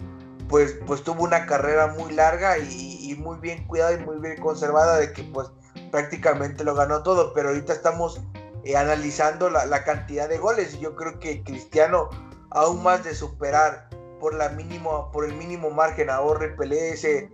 pues, 0.49 0.77
pues 0.87 1.03
tuvo 1.03 1.25
una 1.25 1.47
carrera 1.47 1.89
muy 1.89 2.13
larga 2.13 2.59
y, 2.59 3.17
muy 3.19 3.39
bien 3.39 3.67
cuidada 3.67 3.93
y 3.93 3.99
muy 3.99 4.19
bien 4.19 4.41
conservada 4.41 4.97
de 4.97 5.13
que 5.13 5.23
pues 5.25 5.49
prácticamente 5.91 6.65
lo 6.65 6.75
ganó 6.75 7.03
todo, 7.03 7.35
pero 7.35 7.49
ahorita 7.51 7.73
estamos 7.73 8.21
eh, 8.65 8.77
analizando 8.77 9.51
la, 9.51 9.85
cantidad 9.85 10.27
de 10.29 10.39
goles 10.39 10.75
y 10.75 10.79
yo 10.79 10.97
creo 10.97 11.19
que 11.19 11.43
Cristiano 11.43 12.09
aún 12.51 12.83
más 12.83 13.05
de 13.05 13.15
superar 13.15 13.91
por 14.21 14.35
la 14.35 14.49
mínimo 14.51 15.11
por 15.13 15.27
el 15.27 15.35
mínimo 15.35 15.71
margen 15.71 16.09
a 16.09 16.21
Orre 16.21 16.57
Pelé 16.57 16.93
ese 16.93 17.31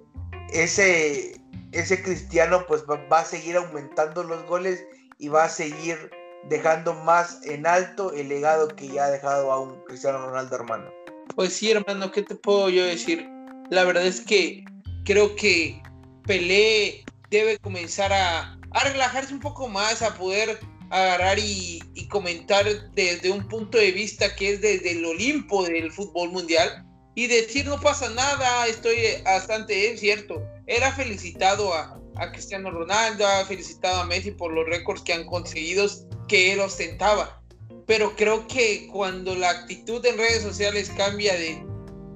ese 0.52 1.40
ese 1.73 2.02
Cristiano 2.02 2.64
pues 2.66 2.85
va, 2.85 3.18
a 3.18 3.25
seguir 3.25 3.56
aumentando 3.56 4.23
los 4.23 4.44
goles 4.46 4.85
y 5.18 5.28
va 5.28 5.44
a 5.44 5.49
seguir 5.49 6.11
dejando 6.49 6.94
más 6.94 7.40
en 7.44 7.66
alto 7.66 8.12
el 8.12 8.28
legado 8.28 8.68
que 8.68 8.88
ya 8.88 9.06
ha 9.06 9.11
dejado 9.11 9.52
a 9.52 9.61
un 9.61 9.82
Cristiano 9.85 10.18
Ronaldo 10.18 10.56
hermano. 10.56 10.90
Pues 11.35 11.54
sí, 11.54 11.70
hermano, 11.70 12.11
¿qué 12.12 12.23
te 12.23 12.35
puedo 12.35 12.68
yo 12.68 12.85
decir? 12.85 13.28
La 13.70 13.85
verdad 13.85 14.06
es 14.06 14.20
que 14.20 14.64
creo 15.04 15.35
que 15.37 15.82
Pelé 16.25 17.04
debe 17.30 17.58
comenzar 17.58 18.12
a, 18.12 18.58
relajarse 18.85 19.32
un 19.32 19.40
poco 19.40 19.68
más, 19.68 20.02
a 20.02 20.14
poder 20.14 20.61
agarrar 20.90 21.38
y, 21.38 21.80
comentar 22.11 22.64
desde 22.92 23.32
un 23.32 23.46
punto 23.49 23.78
de 23.78 23.90
vista 23.90 24.35
que 24.37 24.52
es 24.52 24.61
desde 24.61 24.92
el 24.92 25.04
Olimpo 25.04 25.64
del 25.64 25.90
fútbol 25.90 26.30
mundial 26.30 26.86
y 27.16 27.26
decir 27.26 27.66
no 27.66 27.80
pasa 27.80 28.08
nada, 28.11 28.68
estoy 28.68 28.96
bastante, 29.25 29.96
cierto. 29.96 30.40
Ha 30.85 30.92
felicitado 30.92 31.75
a, 31.75 32.00
a 32.14 32.30
Cristiano 32.30 32.70
Ronaldo, 32.70 33.26
ha 33.26 33.44
felicitado 33.44 34.02
a 34.02 34.06
Messi 34.06 34.30
por 34.30 34.52
los 34.52 34.64
récords 34.66 35.02
que 35.02 35.12
han 35.12 35.26
conseguido 35.26 35.85
que 36.28 36.52
él 36.52 36.61
ostentaba 36.61 37.42
pero 37.87 38.14
creo 38.16 38.46
que 38.49 38.88
cuando 38.92 39.35
la 39.35 39.50
actitud 39.50 40.04
en 40.04 40.18
redes 40.18 40.42
sociales 40.42 40.92
cambia 40.96 41.35
de 41.35 41.64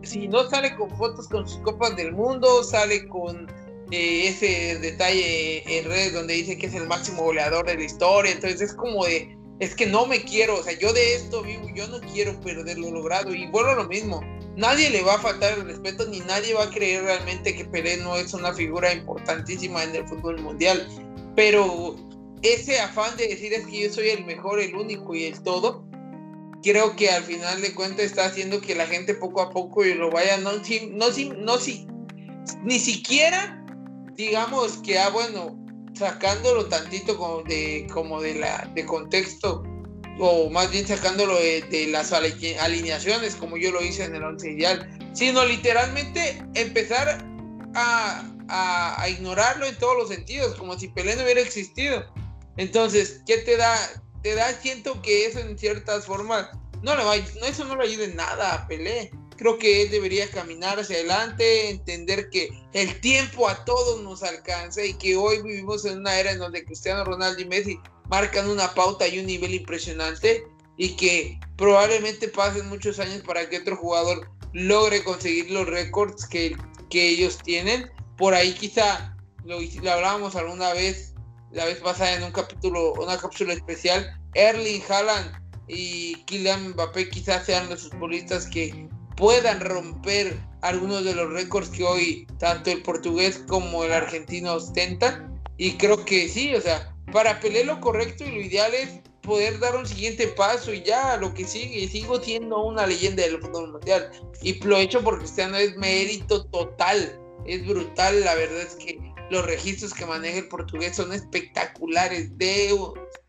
si 0.03 0.29
no 0.29 0.49
sale 0.49 0.75
con 0.77 0.91
fotos 0.97 1.29
con 1.29 1.49
sus 1.49 1.61
copas 1.61 1.95
del 1.95 2.13
mundo, 2.13 2.65
sale 2.65 3.07
con 3.07 3.47
eh, 3.91 4.29
ese 4.29 4.79
detalle 4.81 5.79
en 5.79 5.85
redes 5.85 6.15
donde 6.15 6.35
dice 6.35 6.59
que 6.59 6.67
es 6.67 6.75
el 6.75 6.87
máximo 6.87 7.23
goleador 7.23 7.67
de 7.67 7.77
la 7.77 7.85
historia, 7.85 8.33
entonces 8.33 8.61
es 8.63 8.75
como 8.75 9.05
de, 9.05 9.37
es 9.61 9.75
que 9.75 9.87
no 9.87 10.07
me 10.07 10.23
quiero, 10.23 10.59
o 10.59 10.63
sea, 10.63 10.73
yo 10.73 10.93
de 10.93 11.15
esto 11.15 11.43
vivo, 11.43 11.69
yo 11.75 11.87
no 11.89 12.01
quiero 12.13 12.39
perder 12.41 12.79
lo 12.79 12.91
logrado 12.91 13.35
y 13.35 13.47
vuelvo 13.49 13.71
a 13.71 13.75
lo 13.75 13.85
mismo, 13.85 14.23
nadie 14.57 14.91
le 14.91 15.03
va 15.03 15.15
a 15.15 15.19
faltar 15.19 15.59
el 15.59 15.65
respeto 15.65 16.07
ni 16.07 16.21
nadie 16.21 16.55
va 16.55 16.65
a 16.65 16.71
creer 16.71 17.05
realmente 17.05 17.55
que 17.55 17.65
Pelé 17.65 17.99
no 17.99 18.17
es 18.17 18.35
una 18.35 18.53
figura 18.53 18.93
importantísima 18.93 19.85
en 19.85 19.95
el 19.95 20.07
fútbol 20.07 20.41
mundial, 20.41 20.87
pero 21.37 21.97
ese 22.43 22.81
afán 22.81 23.17
de 23.17 23.29
decir 23.29 23.53
es 23.53 23.67
que 23.67 23.83
yo 23.83 23.93
soy 23.93 24.11
el 24.11 24.25
mejor, 24.25 24.61
el 24.61 24.75
único 24.75 25.15
y 25.15 25.25
el 25.25 25.41
todo, 25.43 25.85
creo 26.63 26.97
que 26.97 27.11
al 27.11 27.23
final 27.23 27.61
de 27.63 27.75
cuentas 27.75 28.07
está 28.07 28.27
haciendo 28.27 28.61
que 28.61 28.75
la 28.75 28.87
gente 28.87 29.15
poco 29.15 29.41
a 29.41 29.51
poco 29.51 29.85
lo 29.85 30.11
vaya, 30.11 30.37
no, 30.39 30.53
no, 30.53 31.07
no, 31.39 31.57
ni 32.63 32.79
siquiera 32.79 33.61
digamos 34.21 34.79
que, 34.79 34.99
ah, 34.99 35.09
bueno, 35.11 35.59
sacándolo 35.95 36.67
tantito 36.67 37.17
como 37.17 37.43
de, 37.43 37.87
como 37.93 38.21
de, 38.21 38.35
la, 38.35 38.71
de 38.75 38.85
contexto, 38.85 39.63
o 40.19 40.51
más 40.51 40.71
bien 40.71 40.87
sacándolo 40.87 41.37
de, 41.37 41.89
las 41.91 42.13
alineaciones, 42.13 43.37
como 43.37 43.57
yo 43.57 43.71
lo 43.71 43.83
hice 43.83 44.05
en 44.05 44.15
el 44.15 44.25
once 44.25 44.51
ideal, 44.51 44.89
sino 45.13 45.45
literalmente 45.45 46.43
empezar 46.55 47.25
a, 47.75 48.23
a, 48.49 49.03
a 49.03 49.09
ignorarlo 49.09 49.67
en 49.67 49.79
todos 49.79 49.97
los 49.97 50.09
sentidos, 50.09 50.57
como 50.57 50.79
si 50.79 50.89
Pelé 50.89 51.17
no 51.17 51.23
hubiera 51.23 51.41
existido. 51.41 52.05
Entonces, 52.57 53.23
¿qué 53.27 53.39
te 53.39 53.57
da? 53.57 53.75
Te 54.23 54.35
da, 54.35 54.53
siento 54.53 55.01
que 55.01 55.27
eso 55.27 55.39
en 55.39 55.59
ciertas 55.59 56.05
formas, 56.05 56.51
no 56.83 56.95
le 56.95 57.05
va, 57.05 57.17
no, 57.17 57.47
eso 57.47 57.65
no 57.65 57.77
le 57.77 57.85
ayuda 57.85 58.05
en 58.05 58.17
nada 58.17 58.55
a 58.55 58.69
Pelé. 58.69 59.11
Creo 59.37 59.57
que 59.57 59.83
él 59.83 59.91
debería 59.91 60.31
caminar 60.31 60.79
hacia 60.79 60.97
adelante, 60.97 61.71
entender 61.71 62.29
que 62.29 62.51
el 62.75 63.01
tiempo 63.01 63.49
a 63.49 63.65
todos 63.65 64.03
nos 64.03 64.23
alcanza 64.23 64.85
y 64.85 64.93
que 64.93 65.17
hoy 65.17 65.41
vivimos 65.43 65.87
en 65.87 66.01
una 66.01 66.21
era 66.21 66.33
en 66.33 66.39
donde 66.39 66.63
Cristiano 66.63 67.05
Ronaldo 67.05 67.41
y 67.41 67.47
Messi 67.47 67.81
marcan 68.11 68.51
una 68.51 68.75
pauta 68.75 69.07
y 69.09 69.19
un 69.19 69.27
nivel 69.27 69.55
impresionante 69.55 70.45
y 70.77 70.97
que 70.97 71.39
probablemente 71.57 72.29
pasen 72.29 72.69
muchos 72.69 72.99
años 72.99 73.23
para 73.23 73.49
que 73.49 73.59
otro 73.59 73.77
jugador 73.77 74.29
logre 74.53 75.05
conseguir 75.05 75.51
los 75.51 75.67
récords 75.67 76.27
que, 76.27 76.57
que 76.91 77.09
ellos 77.09 77.39
tienen. 77.39 77.91
Por 78.19 78.35
ahí 78.35 78.53
quizá 78.53 79.17
lo, 79.45 79.61
lo 79.61 79.93
hablábamos 79.93 80.37
alguna 80.37 80.73
vez 80.73 81.15
la 81.53 81.65
vez 81.65 81.79
pasada 81.79 82.15
en 82.15 82.23
un 82.23 82.33
capítulo, 82.33 82.93
una 82.95 83.19
cápsula 83.19 83.53
especial, 83.53 84.17
Erling 84.35 84.83
Haaland 84.89 85.33
y 85.67 86.15
Kylian 86.27 86.71
Mbappé 86.71 87.11
quizás 87.11 87.47
sean 87.47 87.69
los 87.69 87.89
futbolistas 87.89 88.47
que 88.47 88.89
puedan 89.17 89.61
romper 89.61 90.39
algunos 90.63 91.05
de 91.05 91.15
los 91.15 91.33
récords 91.33 91.69
que 91.71 91.85
hoy 91.85 92.27
tanto 92.39 92.71
el 92.71 92.83
portugués 92.83 93.43
como 93.49 93.85
el 93.85 93.93
argentino 93.93 94.55
ostentan. 94.55 95.41
Y 95.57 95.77
creo 95.77 96.05
que 96.05 96.29
sí, 96.29 96.55
o 96.55 96.61
sea, 96.61 96.95
para 97.13 97.41
pelear 97.41 97.67
lo 97.67 97.81
correcto 97.81 98.25
y 98.25 98.31
lo 98.31 98.41
ideal 98.41 98.73
es 98.75 99.01
poder 99.23 99.59
dar 99.59 99.77
un 99.77 99.87
siguiente 99.87 100.27
paso 100.29 100.73
y 100.73 100.83
ya 100.83 101.17
lo 101.17 101.33
que 101.35 101.45
sigue. 101.45 101.89
Sigo 101.89 102.21
siendo 102.21 102.63
una 102.65 102.87
leyenda 102.87 103.23
del 103.23 103.41
fútbol 103.41 103.73
mundial. 103.73 104.11
Y 104.43 104.55
lo 104.65 104.77
hecho 104.77 105.03
por 105.03 105.19
Cristiano 105.19 105.57
es 105.57 105.77
mérito 105.77 106.47
total. 106.47 107.19
Es 107.47 107.67
brutal, 107.67 108.25
la 108.25 108.35
verdad 108.35 108.63
es 108.63 108.75
que 108.77 108.99
los 109.31 109.45
registros 109.47 109.95
que 109.95 110.07
maneja 110.07 110.39
el 110.39 110.49
portugués 110.49 110.97
son 110.97 111.13
espectaculares, 111.13 112.37
de 112.37 112.77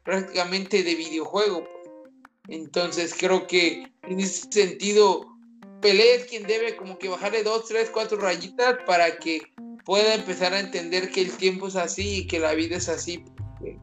prácticamente 0.03 0.83
de 0.83 0.95
videojuego. 0.95 1.63
Entonces 2.47 3.13
creo 3.17 3.47
que 3.47 3.85
en 4.03 4.19
ese 4.19 4.47
sentido 4.51 5.27
Pelé 5.81 6.15
es 6.15 6.25
quien 6.25 6.43
debe 6.43 6.75
como 6.75 6.99
que 6.99 7.09
bajarle 7.09 7.43
dos, 7.43 7.65
tres, 7.67 7.89
cuatro 7.91 8.19
rayitas 8.19 8.77
para 8.85 9.17
que 9.17 9.41
pueda 9.83 10.13
empezar 10.13 10.53
a 10.53 10.59
entender 10.59 11.09
que 11.09 11.21
el 11.21 11.31
tiempo 11.31 11.67
es 11.67 11.75
así 11.75 12.17
y 12.17 12.27
que 12.27 12.39
la 12.39 12.53
vida 12.53 12.77
es 12.77 12.87
así. 12.87 13.23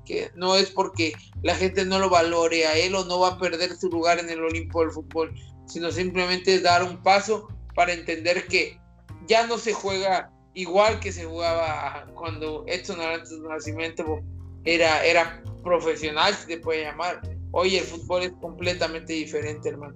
Que 0.05 0.31
no 0.35 0.57
es 0.57 0.71
porque 0.71 1.13
la 1.43 1.55
gente 1.55 1.85
no 1.85 1.99
lo 1.99 2.11
valore 2.11 2.67
a 2.67 2.77
él 2.77 2.95
o 2.95 3.05
no 3.05 3.21
va 3.21 3.29
a 3.29 3.39
perder 3.39 3.77
su 3.77 3.89
lugar 3.89 4.19
en 4.19 4.31
el 4.31 4.43
Olimpo 4.43 4.81
del 4.81 4.91
fútbol, 4.91 5.35
sino 5.67 5.91
simplemente 5.91 6.55
es 6.55 6.63
dar 6.63 6.83
un 6.83 7.03
paso 7.03 7.49
para 7.75 7.93
entender 7.93 8.47
que 8.47 8.79
ya 9.27 9.47
no 9.47 9.59
se 9.59 9.73
juega 9.73 10.31
igual 10.55 10.99
que 10.99 11.13
se 11.13 11.25
jugaba 11.25 12.07
cuando 12.15 12.65
Edson 12.67 13.01
Arantes 13.01 13.39
Nacimiento 13.39 14.21
era, 14.65 15.05
era 15.05 15.43
profesional, 15.63 16.35
se 16.35 16.47
te 16.47 16.59
puede 16.59 16.83
llamar. 16.83 17.21
Hoy 17.53 17.77
el 17.77 17.85
fútbol 17.85 18.25
es 18.25 18.33
completamente 18.41 19.13
diferente, 19.13 19.69
hermano. 19.69 19.95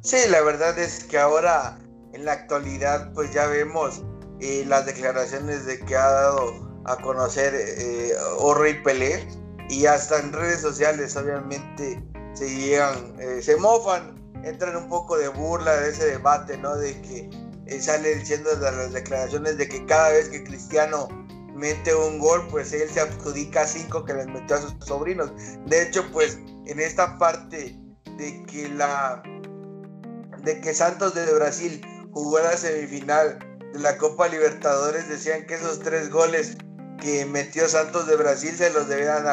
Sí, 0.00 0.16
la 0.28 0.42
verdad 0.42 0.78
es 0.78 1.04
que 1.04 1.18
ahora, 1.18 1.78
en 2.12 2.24
la 2.24 2.32
actualidad, 2.32 3.12
pues 3.14 3.32
ya 3.32 3.46
vemos 3.46 4.02
eh, 4.40 4.64
las 4.66 4.84
declaraciones 4.86 5.64
de 5.64 5.78
que 5.78 5.94
ha 5.94 6.10
dado 6.10 6.71
a 6.84 6.96
conocer 6.96 7.54
eh, 7.54 8.12
y 8.68 8.74
Pelé, 8.82 9.26
y 9.68 9.86
hasta 9.86 10.18
en 10.18 10.32
redes 10.32 10.60
sociales, 10.60 11.16
obviamente, 11.16 12.02
se 12.34 12.48
llegan, 12.48 13.14
eh, 13.20 13.40
se 13.42 13.56
mofan, 13.56 14.14
entran 14.44 14.76
un 14.76 14.88
poco 14.88 15.16
de 15.16 15.28
burla 15.28 15.76
de 15.76 15.90
ese 15.90 16.06
debate, 16.06 16.56
¿no? 16.58 16.76
De 16.76 17.00
que 17.02 17.80
sale 17.80 18.16
diciendo 18.16 18.50
las 18.60 18.92
declaraciones 18.92 19.56
de 19.56 19.68
que 19.68 19.86
cada 19.86 20.10
vez 20.10 20.28
que 20.28 20.44
Cristiano 20.44 21.08
mete 21.54 21.94
un 21.94 22.18
gol, 22.18 22.46
pues 22.50 22.72
él 22.72 22.88
se 22.90 23.00
adjudica 23.00 23.66
cinco 23.66 24.04
que 24.04 24.14
les 24.14 24.26
metió 24.26 24.56
a 24.56 24.60
sus 24.60 24.74
sobrinos. 24.84 25.32
De 25.66 25.82
hecho, 25.82 26.04
pues 26.12 26.38
en 26.66 26.80
esta 26.80 27.18
parte 27.18 27.78
de 28.18 28.42
que 28.44 28.68
la 28.68 29.22
de 30.42 30.60
que 30.60 30.74
Santos 30.74 31.14
de 31.14 31.32
Brasil 31.32 31.80
jugó 32.12 32.40
la 32.40 32.56
semifinal 32.56 33.38
de 33.72 33.78
la 33.78 33.96
Copa 33.96 34.28
Libertadores, 34.28 35.08
decían 35.08 35.46
que 35.46 35.54
esos 35.54 35.78
tres 35.80 36.10
goles 36.10 36.56
que 37.02 37.26
metió 37.26 37.68
Santos 37.68 38.06
de 38.06 38.14
Brasil 38.14 38.54
se 38.56 38.70
los 38.70 38.86
debían 38.86 39.24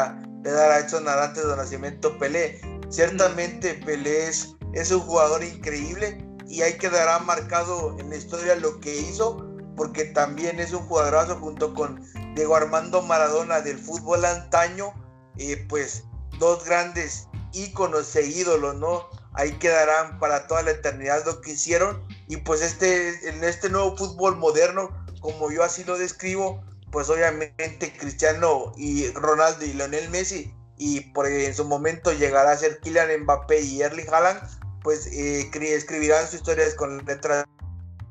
de 0.42 0.52
dar 0.52 0.72
a 0.72 0.80
Edson 0.80 1.08
Arantes 1.08 1.48
de 1.48 1.56
Nacimiento 1.56 2.18
Pelé. 2.18 2.60
Ciertamente 2.90 3.76
Pelé 3.76 4.28
es, 4.28 4.92
un 4.92 5.00
jugador 5.02 5.44
increíble 5.44 6.18
y 6.48 6.64
ahí 6.64 6.80
quedará 6.80 7.20
marcado 7.20 7.96
en 8.00 8.10
la 8.10 8.16
historia 8.16 8.56
lo 8.56 8.80
que 8.80 9.00
hizo, 9.00 9.48
porque 9.78 10.06
también 10.06 10.60
es 10.60 10.74
un 10.74 10.80
jugadorazo 10.88 11.36
junto 11.36 11.76
con 11.76 12.04
Diego 12.34 12.56
Armando 12.56 13.04
Maradona 13.04 13.62
del 13.62 13.78
fútbol 13.78 14.26
antaño, 14.26 14.92
eh, 15.38 15.64
pues 15.70 16.06
dos 16.40 16.66
grandes 16.66 17.28
íconos 17.54 18.16
e 18.16 18.26
ídolos, 18.26 18.78
¿no? 18.78 19.08
Ahí 19.34 19.52
quedarán 19.60 20.18
para 20.18 20.48
toda 20.48 20.64
la 20.64 20.72
eternidad 20.72 21.24
lo 21.24 21.40
que 21.42 21.52
hicieron 21.52 22.04
y 22.28 22.38
pues 22.38 22.64
este, 22.64 23.30
en 23.30 23.44
este 23.44 23.70
nuevo 23.70 23.96
fútbol 23.96 24.38
moderno, 24.38 24.90
como 25.22 25.52
yo 25.52 25.64
así 25.64 25.84
lo 25.84 26.00
describo, 26.00 26.64
pues 26.92 27.10
obviamente 27.10 27.94
Cristiano 27.98 28.74
y 28.78 29.08
Ronaldo 29.12 29.66
y 29.66 29.74
Lionel 29.74 30.10
Messi 30.10 30.54
y 30.78 31.02
por 31.12 31.28
en 31.28 31.54
su 31.54 31.66
momento 31.66 32.14
llegará 32.14 32.52
a 32.52 32.58
ser 32.58 32.80
Kylian 32.80 33.24
Mbappé 33.24 33.62
y 33.62 33.82
Erling 33.82 34.08
Haaland, 34.10 34.42
pues 34.82 35.08
eh, 35.08 35.50
escribirán 35.62 36.26
sus 36.26 36.36
historias 36.36 36.74
con 36.74 37.06
letras 37.06 37.46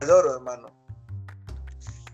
de 0.01 0.13
oro, 0.13 0.35
hermano. 0.37 0.69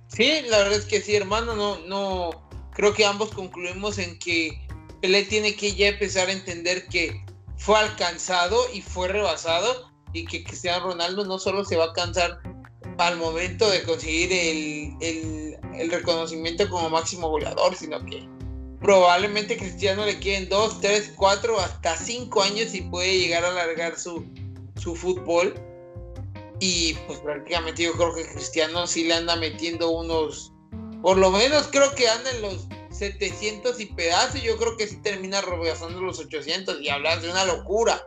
Sí, 0.09 0.43
la 0.49 0.59
verdad 0.59 0.75
es 0.79 0.85
que 0.85 1.01
sí, 1.01 1.17
hermano, 1.17 1.57
no, 1.57 1.79
no, 1.87 2.49
creo 2.73 2.95
que 2.95 3.05
ambos 3.05 3.33
concluimos 3.33 3.99
en 3.99 4.17
que 4.21 4.65
Pelé 5.03 5.25
tiene 5.25 5.57
que 5.57 5.75
ya 5.75 5.89
empezar 5.89 6.29
a 6.29 6.33
entender 6.33 6.87
que 6.87 7.21
fue 7.57 7.77
alcanzado 7.79 8.57
y 8.73 8.81
fue 8.81 9.09
rebasado 9.09 9.91
y 10.13 10.25
que 10.25 10.45
Cristiano 10.45 10.87
Ronaldo 10.87 11.25
no 11.25 11.41
solo 11.41 11.65
se 11.65 11.77
va 11.77 11.87
a 11.87 11.93
cansar 11.93 12.41
al 12.99 13.17
momento 13.17 13.69
de 13.71 13.83
conseguir 13.83 14.33
el, 14.33 14.97
el, 15.01 15.91
reconocimiento 15.91 16.69
como 16.69 16.91
máximo 16.91 17.29
goleador, 17.29 17.75
sino 17.75 18.05
que 18.05 18.27
probablemente 18.81 19.57
Cristiano 19.57 20.05
le 20.05 20.21
queden 20.21 20.49
2, 20.49 20.81
3, 20.81 21.15
4, 21.17 21.61
hasta 21.61 21.97
5 21.97 22.43
años 22.43 22.75
y 22.75 22.83
puede 22.83 23.19
llegar 23.19 23.45
a 23.45 23.51
alargar 23.51 23.99
su, 23.99 24.25
su 24.81 24.95
fútbol. 24.95 25.55
Y 26.61 26.95
pues 27.07 27.19
prácticamente 27.19 27.83
yo 27.83 27.93
creo 27.93 28.15
que 28.15 28.27
Cristiano 28.27 28.87
sí 28.87 29.05
le 29.05 29.15
anda 29.15 29.37
metiendo 29.37 29.91
unos, 29.91 30.53
por 31.03 31.19
lo 31.19 31.31
menos 31.31 31.69
creo 31.69 31.95
que 31.95 32.09
anda 32.09 32.31
en 32.31 32.43
los 32.43 32.69
700 32.91 33.81
y 33.81 33.87
pedazos. 33.87 34.43
Yo 34.43 34.57
creo 34.57 34.77
que 34.77 34.87
sí 34.87 34.97
termina 35.03 35.41
rebasando 35.41 36.01
los 36.01 36.21
800 36.21 36.81
y 36.81 36.89
hablas 36.89 37.23
de 37.23 37.31
una 37.31 37.45
locura. 37.45 38.03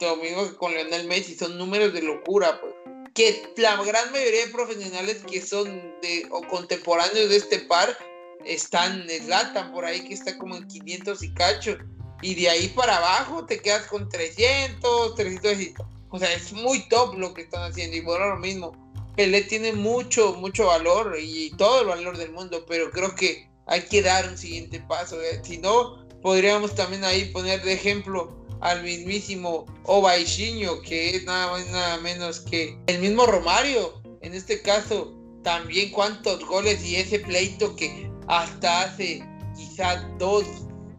Lo 0.00 0.16
mismo 0.16 0.44
que 0.44 0.56
con 0.56 0.74
Lionel 0.74 1.06
Messi, 1.06 1.36
son 1.36 1.56
números 1.56 1.94
de 1.94 2.02
locura, 2.02 2.60
pues 2.60 2.73
que 3.14 3.54
la 3.56 3.82
gran 3.82 4.10
mayoría 4.12 4.46
de 4.46 4.52
profesionales 4.52 5.22
que 5.30 5.40
son 5.40 5.68
de 6.02 6.26
o 6.30 6.42
contemporáneos 6.42 7.30
de 7.30 7.36
este 7.36 7.60
par 7.60 7.96
están 8.44 9.06
Zlatan 9.08 9.72
por 9.72 9.84
ahí 9.84 10.06
que 10.06 10.14
está 10.14 10.36
como 10.36 10.56
en 10.56 10.66
500 10.66 11.22
y 11.22 11.32
cacho 11.32 11.78
y 12.22 12.34
de 12.34 12.48
ahí 12.48 12.68
para 12.68 12.96
abajo 12.96 13.44
te 13.46 13.60
quedas 13.60 13.86
con 13.86 14.08
300, 14.08 15.14
300 15.14 15.60
y, 15.60 15.74
o 16.10 16.18
sea, 16.18 16.32
es 16.32 16.52
muy 16.52 16.88
top 16.88 17.18
lo 17.18 17.34
que 17.34 17.42
están 17.42 17.70
haciendo 17.70 17.96
y 17.96 18.00
bueno, 18.00 18.28
lo 18.28 18.36
mismo. 18.36 18.72
Pelé 19.14 19.42
tiene 19.42 19.72
mucho, 19.72 20.32
mucho 20.34 20.66
valor 20.66 21.16
y 21.20 21.50
todo 21.56 21.82
el 21.82 21.88
valor 21.88 22.16
del 22.16 22.32
mundo, 22.32 22.64
pero 22.66 22.90
creo 22.90 23.14
que 23.14 23.48
hay 23.66 23.82
que 23.82 24.02
dar 24.02 24.28
un 24.28 24.36
siguiente 24.36 24.80
paso. 24.80 25.20
¿eh? 25.20 25.40
Si 25.44 25.58
no, 25.58 26.04
podríamos 26.22 26.74
también 26.74 27.04
ahí 27.04 27.26
poner 27.26 27.62
de 27.62 27.74
ejemplo 27.74 28.43
al 28.60 28.82
mismísimo 28.82 29.66
Obaixinho, 29.84 30.80
que 30.82 31.16
es 31.16 31.24
nada 31.24 31.52
más 31.52 31.66
nada 31.70 31.98
menos 31.98 32.40
que 32.40 32.78
el 32.86 33.00
mismo 33.00 33.26
Romario. 33.26 34.00
En 34.22 34.34
este 34.34 34.62
caso, 34.62 35.14
también 35.42 35.90
cuántos 35.90 36.44
goles 36.46 36.84
y 36.84 36.96
ese 36.96 37.20
pleito 37.20 37.76
que 37.76 38.10
hasta 38.26 38.82
hace 38.82 39.22
quizá 39.56 39.96
dos 40.18 40.44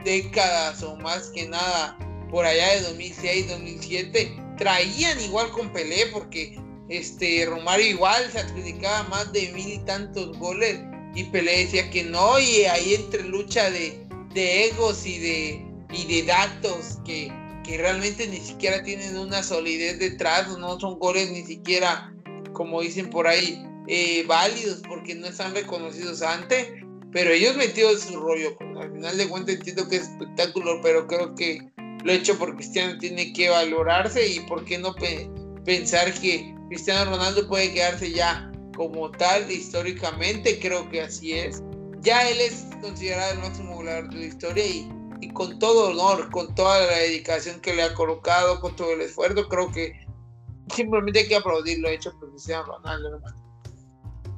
décadas 0.04 0.84
o 0.84 0.96
más 0.98 1.30
que 1.30 1.48
nada, 1.48 1.98
por 2.30 2.46
allá 2.46 2.76
de 2.76 2.82
2006, 2.82 3.50
2007, 3.50 4.38
traían 4.58 5.20
igual 5.22 5.50
con 5.52 5.72
Pelé, 5.74 6.06
porque 6.08 6.60
este 6.90 7.46
Romario 7.48 7.88
igual 7.88 8.32
se 8.32 8.40
adjudicaba 8.40 9.04
más 9.10 9.34
de 9.34 9.52
mil 9.54 9.68
y 9.68 9.80
tantos 9.80 10.38
goles 10.38 10.80
y 11.16 11.24
Pelé 11.24 11.60
decía 11.60 11.90
que 11.90 12.04
no, 12.04 12.38
y 12.40 12.66
ahí 12.66 12.94
entre 12.94 13.24
lucha 13.24 13.70
de, 13.72 14.06
de 14.34 14.66
egos 14.68 15.06
y 15.06 15.18
de, 15.18 15.66
y 15.94 16.06
de 16.06 16.24
datos 16.24 16.98
que 17.06 17.32
que 17.66 17.78
realmente 17.78 18.28
ni 18.28 18.38
siquiera 18.38 18.84
tienen 18.84 19.18
una 19.18 19.42
solidez 19.42 19.98
detrás, 20.00 20.48
no 20.58 20.80
son 20.80 21.00
goles 21.00 21.32
ni 21.32 21.44
siquiera, 21.44 22.14
como 22.54 22.82
dicen 22.82 23.10
por 23.10 23.28
ahí, 23.28 23.62
eh, 23.88 24.24
válidos 24.28 24.82
porque 24.88 25.16
no 25.16 25.28
están 25.28 25.54
reconocidos 25.56 26.22
antes, 26.22 26.68
pero 27.12 27.32
ellos 27.32 27.56
metidos 27.56 28.02
su 28.02 28.20
rollo. 28.20 28.56
Al 28.80 28.92
final 28.92 29.18
de 29.18 29.28
cuentas 29.28 29.56
entiendo 29.56 29.88
que 29.88 29.98
es 29.98 30.04
espectáculo, 30.04 30.80
pero 30.82 31.08
creo 31.08 31.34
que 31.34 31.60
lo 32.04 32.12
hecho 32.12 32.38
por 32.38 32.56
Cristiano 32.56 32.98
tiene 33.00 33.34
que 33.34 33.50
valorarse 33.50 34.28
y 34.28 34.42
por 34.42 34.64
qué 34.66 34.78
no 34.78 34.94
pensar 35.66 36.14
que 36.14 36.54
Cristiano 36.70 37.12
Ronaldo 37.12 37.48
puede 37.48 37.74
quedarse 37.74 38.12
ya 38.12 38.52
como 38.76 39.10
tal 39.12 39.50
históricamente, 39.50 40.60
creo 40.60 40.88
que 40.90 41.02
así 41.02 41.34
es. 41.34 41.64
Ya 42.02 42.30
él 42.30 42.40
es 42.42 42.66
considerado 42.82 43.34
el 43.34 43.40
máximo 43.40 43.76
goleador 43.76 44.10
de 44.10 44.20
la 44.20 44.26
historia 44.26 44.66
y 44.66 44.88
y 45.22 45.32
con 45.32 45.60
todo 45.60 45.90
honor, 45.90 46.30
con 46.32 46.54
toda 46.56 46.80
la 46.80 46.98
dedicación 46.98 47.60
que 47.62 47.74
le 47.74 47.84
ha 47.84 47.94
colocado, 47.94 48.60
con 48.60 48.76
todo 48.76 48.92
el 48.92 49.02
esfuerzo, 49.02 49.48
creo 49.48 49.72
que 49.72 50.06
simplemente 50.74 51.20
hay 51.20 51.28
que 51.28 51.36
aplaudir 51.36 51.80
lo 51.80 51.90
hecho 51.90 52.12
por 52.20 52.32
Cristiano 52.32 52.66
Ronaldo. 52.66 53.22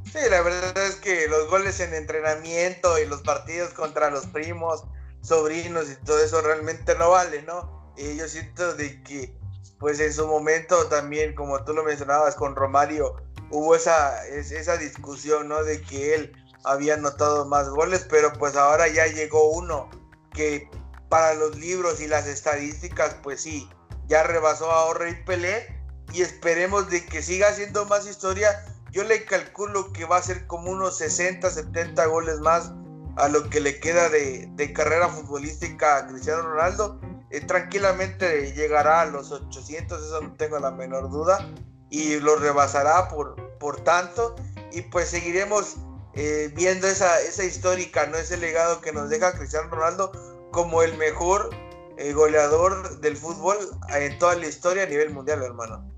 Sí, 0.05 0.19
la 0.29 0.41
verdad 0.41 0.77
es 0.85 0.95
que 0.95 1.27
los 1.27 1.49
goles 1.49 1.79
en 1.79 1.93
entrenamiento 1.93 2.97
y 2.99 3.05
los 3.05 3.21
partidos 3.21 3.73
contra 3.73 4.09
los 4.09 4.25
primos, 4.27 4.83
sobrinos 5.21 5.89
y 5.89 5.95
todo 6.05 6.19
eso 6.23 6.41
realmente 6.41 6.95
no 6.95 7.11
vale, 7.11 7.41
¿no? 7.43 7.93
Y 7.97 8.15
yo 8.15 8.27
siento 8.27 8.73
de 8.75 9.01
que, 9.03 9.37
pues 9.79 9.99
en 9.99 10.13
su 10.13 10.27
momento 10.27 10.87
también, 10.87 11.35
como 11.35 11.63
tú 11.65 11.73
lo 11.73 11.83
mencionabas 11.83 12.35
con 12.35 12.55
Romario, 12.55 13.15
hubo 13.51 13.75
esa, 13.75 14.25
esa 14.27 14.77
discusión, 14.77 15.49
¿no? 15.49 15.63
De 15.63 15.81
que 15.81 16.15
él 16.15 16.33
había 16.63 16.93
anotado 16.93 17.45
más 17.45 17.69
goles, 17.69 18.05
pero 18.09 18.31
pues 18.33 18.55
ahora 18.55 18.87
ya 18.87 19.07
llegó 19.07 19.51
uno 19.51 19.89
que 20.37 20.69
para 21.09 21.33
los 21.33 21.57
libros 21.57 21.99
y 21.99 22.07
las 22.07 22.27
estadísticas, 22.27 23.15
pues 23.23 23.41
sí, 23.41 23.67
ya 24.07 24.23
rebasó 24.23 24.71
a 24.71 24.85
Orre 24.85 25.09
y 25.09 25.25
Pelé 25.25 25.67
y 26.13 26.21
esperemos 26.21 26.89
de 26.89 27.05
que 27.05 27.21
siga 27.21 27.49
haciendo 27.49 27.85
más 27.85 28.07
historia. 28.07 28.63
Yo 28.91 29.03
le 29.03 29.25
calculo 29.25 29.91
que 29.91 30.05
va 30.05 30.17
a 30.17 30.21
ser 30.21 30.47
como 30.47 30.71
unos 30.71 30.97
60, 30.99 31.49
70 31.49 32.05
goles 32.05 32.39
más 32.39 32.71
a 33.17 33.27
lo 33.27 33.49
que 33.49 33.59
le 33.59 33.79
queda 33.79 34.09
de, 34.09 34.73
carrera 34.73 35.09
futbolística 35.09 35.97
a 35.97 36.07
Cristiano 36.07 36.43
Ronaldo. 36.43 37.01
Eh, 37.31 37.41
tranquilamente 37.41 38.53
llegará 38.53 39.01
a 39.01 39.05
los 39.05 39.31
800, 39.31 40.01
eso 40.01 40.21
no 40.21 40.33
tengo 40.35 40.59
la 40.59 40.71
menor 40.71 41.09
duda, 41.09 41.51
y 41.89 42.19
lo 42.19 42.35
rebasará 42.37 43.09
por, 43.09 43.57
por 43.57 43.81
tanto. 43.83 44.35
Y 44.71 44.83
pues 44.83 45.09
seguiremos 45.09 45.77
eh, 46.17 46.51
viendo 46.55 46.87
esa, 46.87 47.21
esa 47.21 47.43
histórica, 47.43 48.07
¿no? 48.07 48.17
Ese 48.17 48.37
legado 48.37 48.81
que 48.81 48.91
nos 48.91 49.07
deja 49.07 49.37
Cristiano 49.37 49.69
Ronaldo 49.69 50.11
como 50.51 50.81
el 50.81 50.97
mejor 50.97 51.51
eh, 51.97 52.11
goleador 52.11 52.99
del 53.01 53.15
fútbol 53.15 53.57
en 53.93 54.17
toda 54.17 54.35
la 54.35 54.47
historia 54.47 54.83
a 54.83 54.87
nivel 54.87 55.11
mundial, 55.11 55.43
hermano. 55.43 55.93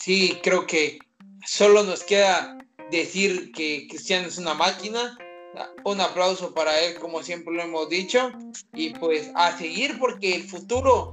Sí, 0.00 0.40
creo 0.42 0.66
que 0.66 0.98
solo 1.46 1.84
nos 1.84 2.02
queda 2.02 2.58
decir 2.90 3.52
que 3.52 3.86
Cristiano 3.88 4.26
es 4.26 4.36
una 4.36 4.54
máquina. 4.54 5.16
Un 5.84 6.00
aplauso 6.00 6.52
para 6.52 6.80
él, 6.80 6.98
como 6.98 7.22
siempre 7.22 7.54
lo 7.54 7.62
hemos 7.62 7.88
dicho. 7.88 8.32
Y 8.72 8.94
pues 8.94 9.30
a 9.36 9.56
seguir 9.56 9.96
porque 10.00 10.34
el 10.34 10.42
futuro, 10.42 11.12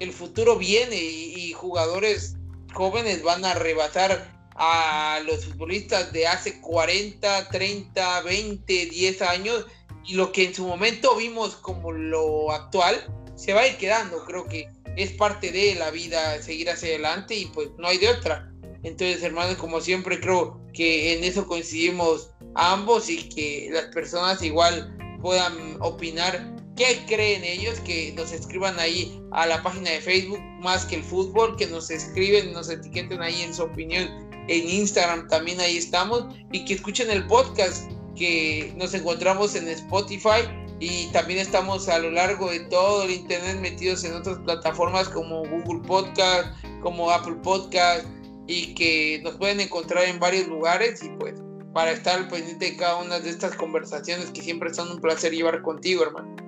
el 0.00 0.12
futuro 0.12 0.56
viene 0.56 0.96
y, 0.96 1.34
y 1.34 1.52
jugadores 1.52 2.36
jóvenes 2.72 3.22
van 3.22 3.44
a 3.44 3.50
arrebatar 3.50 4.41
a 4.64 5.18
los 5.26 5.44
futbolistas 5.44 6.12
de 6.12 6.24
hace 6.24 6.60
40, 6.60 7.48
30, 7.48 8.20
20, 8.20 8.86
10 8.86 9.22
años 9.22 9.66
y 10.06 10.14
lo 10.14 10.30
que 10.30 10.44
en 10.44 10.54
su 10.54 10.64
momento 10.64 11.16
vimos 11.16 11.56
como 11.56 11.90
lo 11.90 12.52
actual 12.52 13.04
se 13.34 13.54
va 13.54 13.62
a 13.62 13.66
ir 13.66 13.76
quedando. 13.76 14.24
Creo 14.24 14.46
que 14.46 14.68
es 14.96 15.10
parte 15.14 15.50
de 15.50 15.74
la 15.74 15.90
vida 15.90 16.40
seguir 16.40 16.70
hacia 16.70 16.90
adelante 16.90 17.34
y 17.34 17.46
pues 17.46 17.70
no 17.76 17.88
hay 17.88 17.98
de 17.98 18.10
otra. 18.10 18.52
Entonces, 18.84 19.24
hermanos, 19.24 19.56
como 19.56 19.80
siempre, 19.80 20.20
creo 20.20 20.60
que 20.72 21.14
en 21.14 21.24
eso 21.24 21.44
coincidimos 21.48 22.30
ambos 22.54 23.10
y 23.10 23.28
que 23.30 23.68
las 23.72 23.86
personas 23.86 24.42
igual 24.44 24.96
puedan 25.20 25.76
opinar 25.80 26.54
qué 26.76 27.02
creen 27.08 27.42
ellos, 27.42 27.80
que 27.80 28.12
nos 28.12 28.30
escriban 28.30 28.78
ahí 28.78 29.20
a 29.32 29.44
la 29.46 29.60
página 29.60 29.90
de 29.90 30.00
Facebook 30.00 30.40
más 30.60 30.84
que 30.84 30.96
el 30.96 31.02
fútbol, 31.02 31.56
que 31.56 31.66
nos 31.66 31.90
escriben, 31.90 32.52
nos 32.52 32.70
etiqueten 32.70 33.20
ahí 33.22 33.42
en 33.42 33.52
su 33.52 33.64
opinión 33.64 34.31
en 34.48 34.68
Instagram 34.68 35.28
también 35.28 35.60
ahí 35.60 35.76
estamos 35.76 36.26
y 36.50 36.64
que 36.64 36.74
escuchen 36.74 37.10
el 37.10 37.26
podcast 37.26 37.90
que 38.16 38.72
nos 38.76 38.94
encontramos 38.94 39.54
en 39.54 39.68
Spotify 39.68 40.42
y 40.80 41.06
también 41.12 41.38
estamos 41.38 41.88
a 41.88 41.98
lo 41.98 42.10
largo 42.10 42.50
de 42.50 42.60
todo 42.60 43.04
el 43.04 43.12
internet 43.12 43.60
metidos 43.60 44.04
en 44.04 44.14
otras 44.14 44.38
plataformas 44.40 45.08
como 45.08 45.44
Google 45.44 45.86
Podcast, 45.86 46.48
como 46.80 47.10
Apple 47.10 47.36
Podcast 47.42 48.04
y 48.48 48.74
que 48.74 49.20
nos 49.22 49.36
pueden 49.36 49.60
encontrar 49.60 50.04
en 50.04 50.18
varios 50.18 50.48
lugares 50.48 51.02
y 51.02 51.08
pues 51.20 51.34
para 51.72 51.92
estar 51.92 52.28
pendiente 52.28 52.72
de 52.72 52.76
cada 52.76 52.96
una 52.96 53.20
de 53.20 53.30
estas 53.30 53.54
conversaciones 53.56 54.30
que 54.30 54.42
siempre 54.42 54.74
son 54.74 54.90
un 54.90 55.00
placer 55.00 55.32
llevar 55.32 55.62
contigo, 55.62 56.02
hermano. 56.02 56.41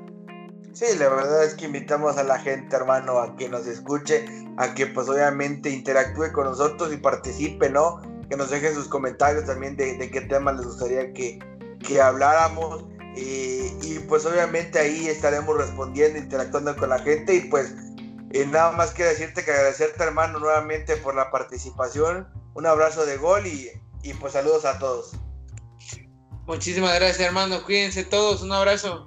Sí, 0.74 0.87
la 0.98 1.08
verdad 1.08 1.44
es 1.44 1.54
que 1.54 1.66
invitamos 1.66 2.16
a 2.16 2.24
la 2.24 2.37
gente, 2.40 2.74
hermano, 2.74 3.20
a 3.20 3.37
que 3.37 3.48
nos 3.48 3.64
escuche, 3.68 4.26
a 4.56 4.74
que 4.74 4.88
pues 4.88 5.08
obviamente 5.08 5.70
interactúe 5.70 6.32
con 6.32 6.46
nosotros 6.46 6.92
y 6.92 6.96
participe, 6.96 7.70
¿no? 7.70 8.02
Que 8.28 8.37
nos 8.37 8.50
dejen 8.50 8.74
sus 8.74 8.88
comentarios 8.88 9.46
también 9.46 9.76
de, 9.76 10.10
qué 10.10 10.20
tema 10.22 10.50
les 10.52 10.66
gustaría 10.66 11.12
que, 11.12 11.38
que 11.78 12.00
habláramos. 12.02 12.87
Eh, 13.16 13.72
y 13.82 14.00
pues 14.00 14.26
obviamente 14.26 14.80
ahí 14.80 15.06
estaremos 15.06 15.56
respondiendo, 15.56 16.18
interactuando 16.18 16.76
con 16.76 16.88
la 16.88 16.98
gente 16.98 17.37
y 17.37 17.40
pues 17.42 17.72
eh, 18.32 18.44
nada 18.44 18.72
más 18.72 18.90
que 18.90 19.04
decirte 19.04 19.44
que 19.44 19.52
agradecerte 19.52 20.02
hermano 20.02 20.40
nuevamente 20.40 20.96
por 20.96 21.14
la 21.14 21.30
participación, 21.30 22.26
un 22.54 22.66
abrazo 22.66 23.06
de 23.06 23.16
gol 23.16 23.46
y, 23.46 23.70
y 24.02 24.12
pues 24.14 24.32
saludos 24.32 24.64
a 24.64 24.80
todos. 24.80 25.12
Muchísimas 26.46 26.96
gracias 26.96 27.20
hermano, 27.20 27.62
cuídense 27.62 28.02
todos, 28.02 28.42
un 28.42 28.50
abrazo. 28.50 29.06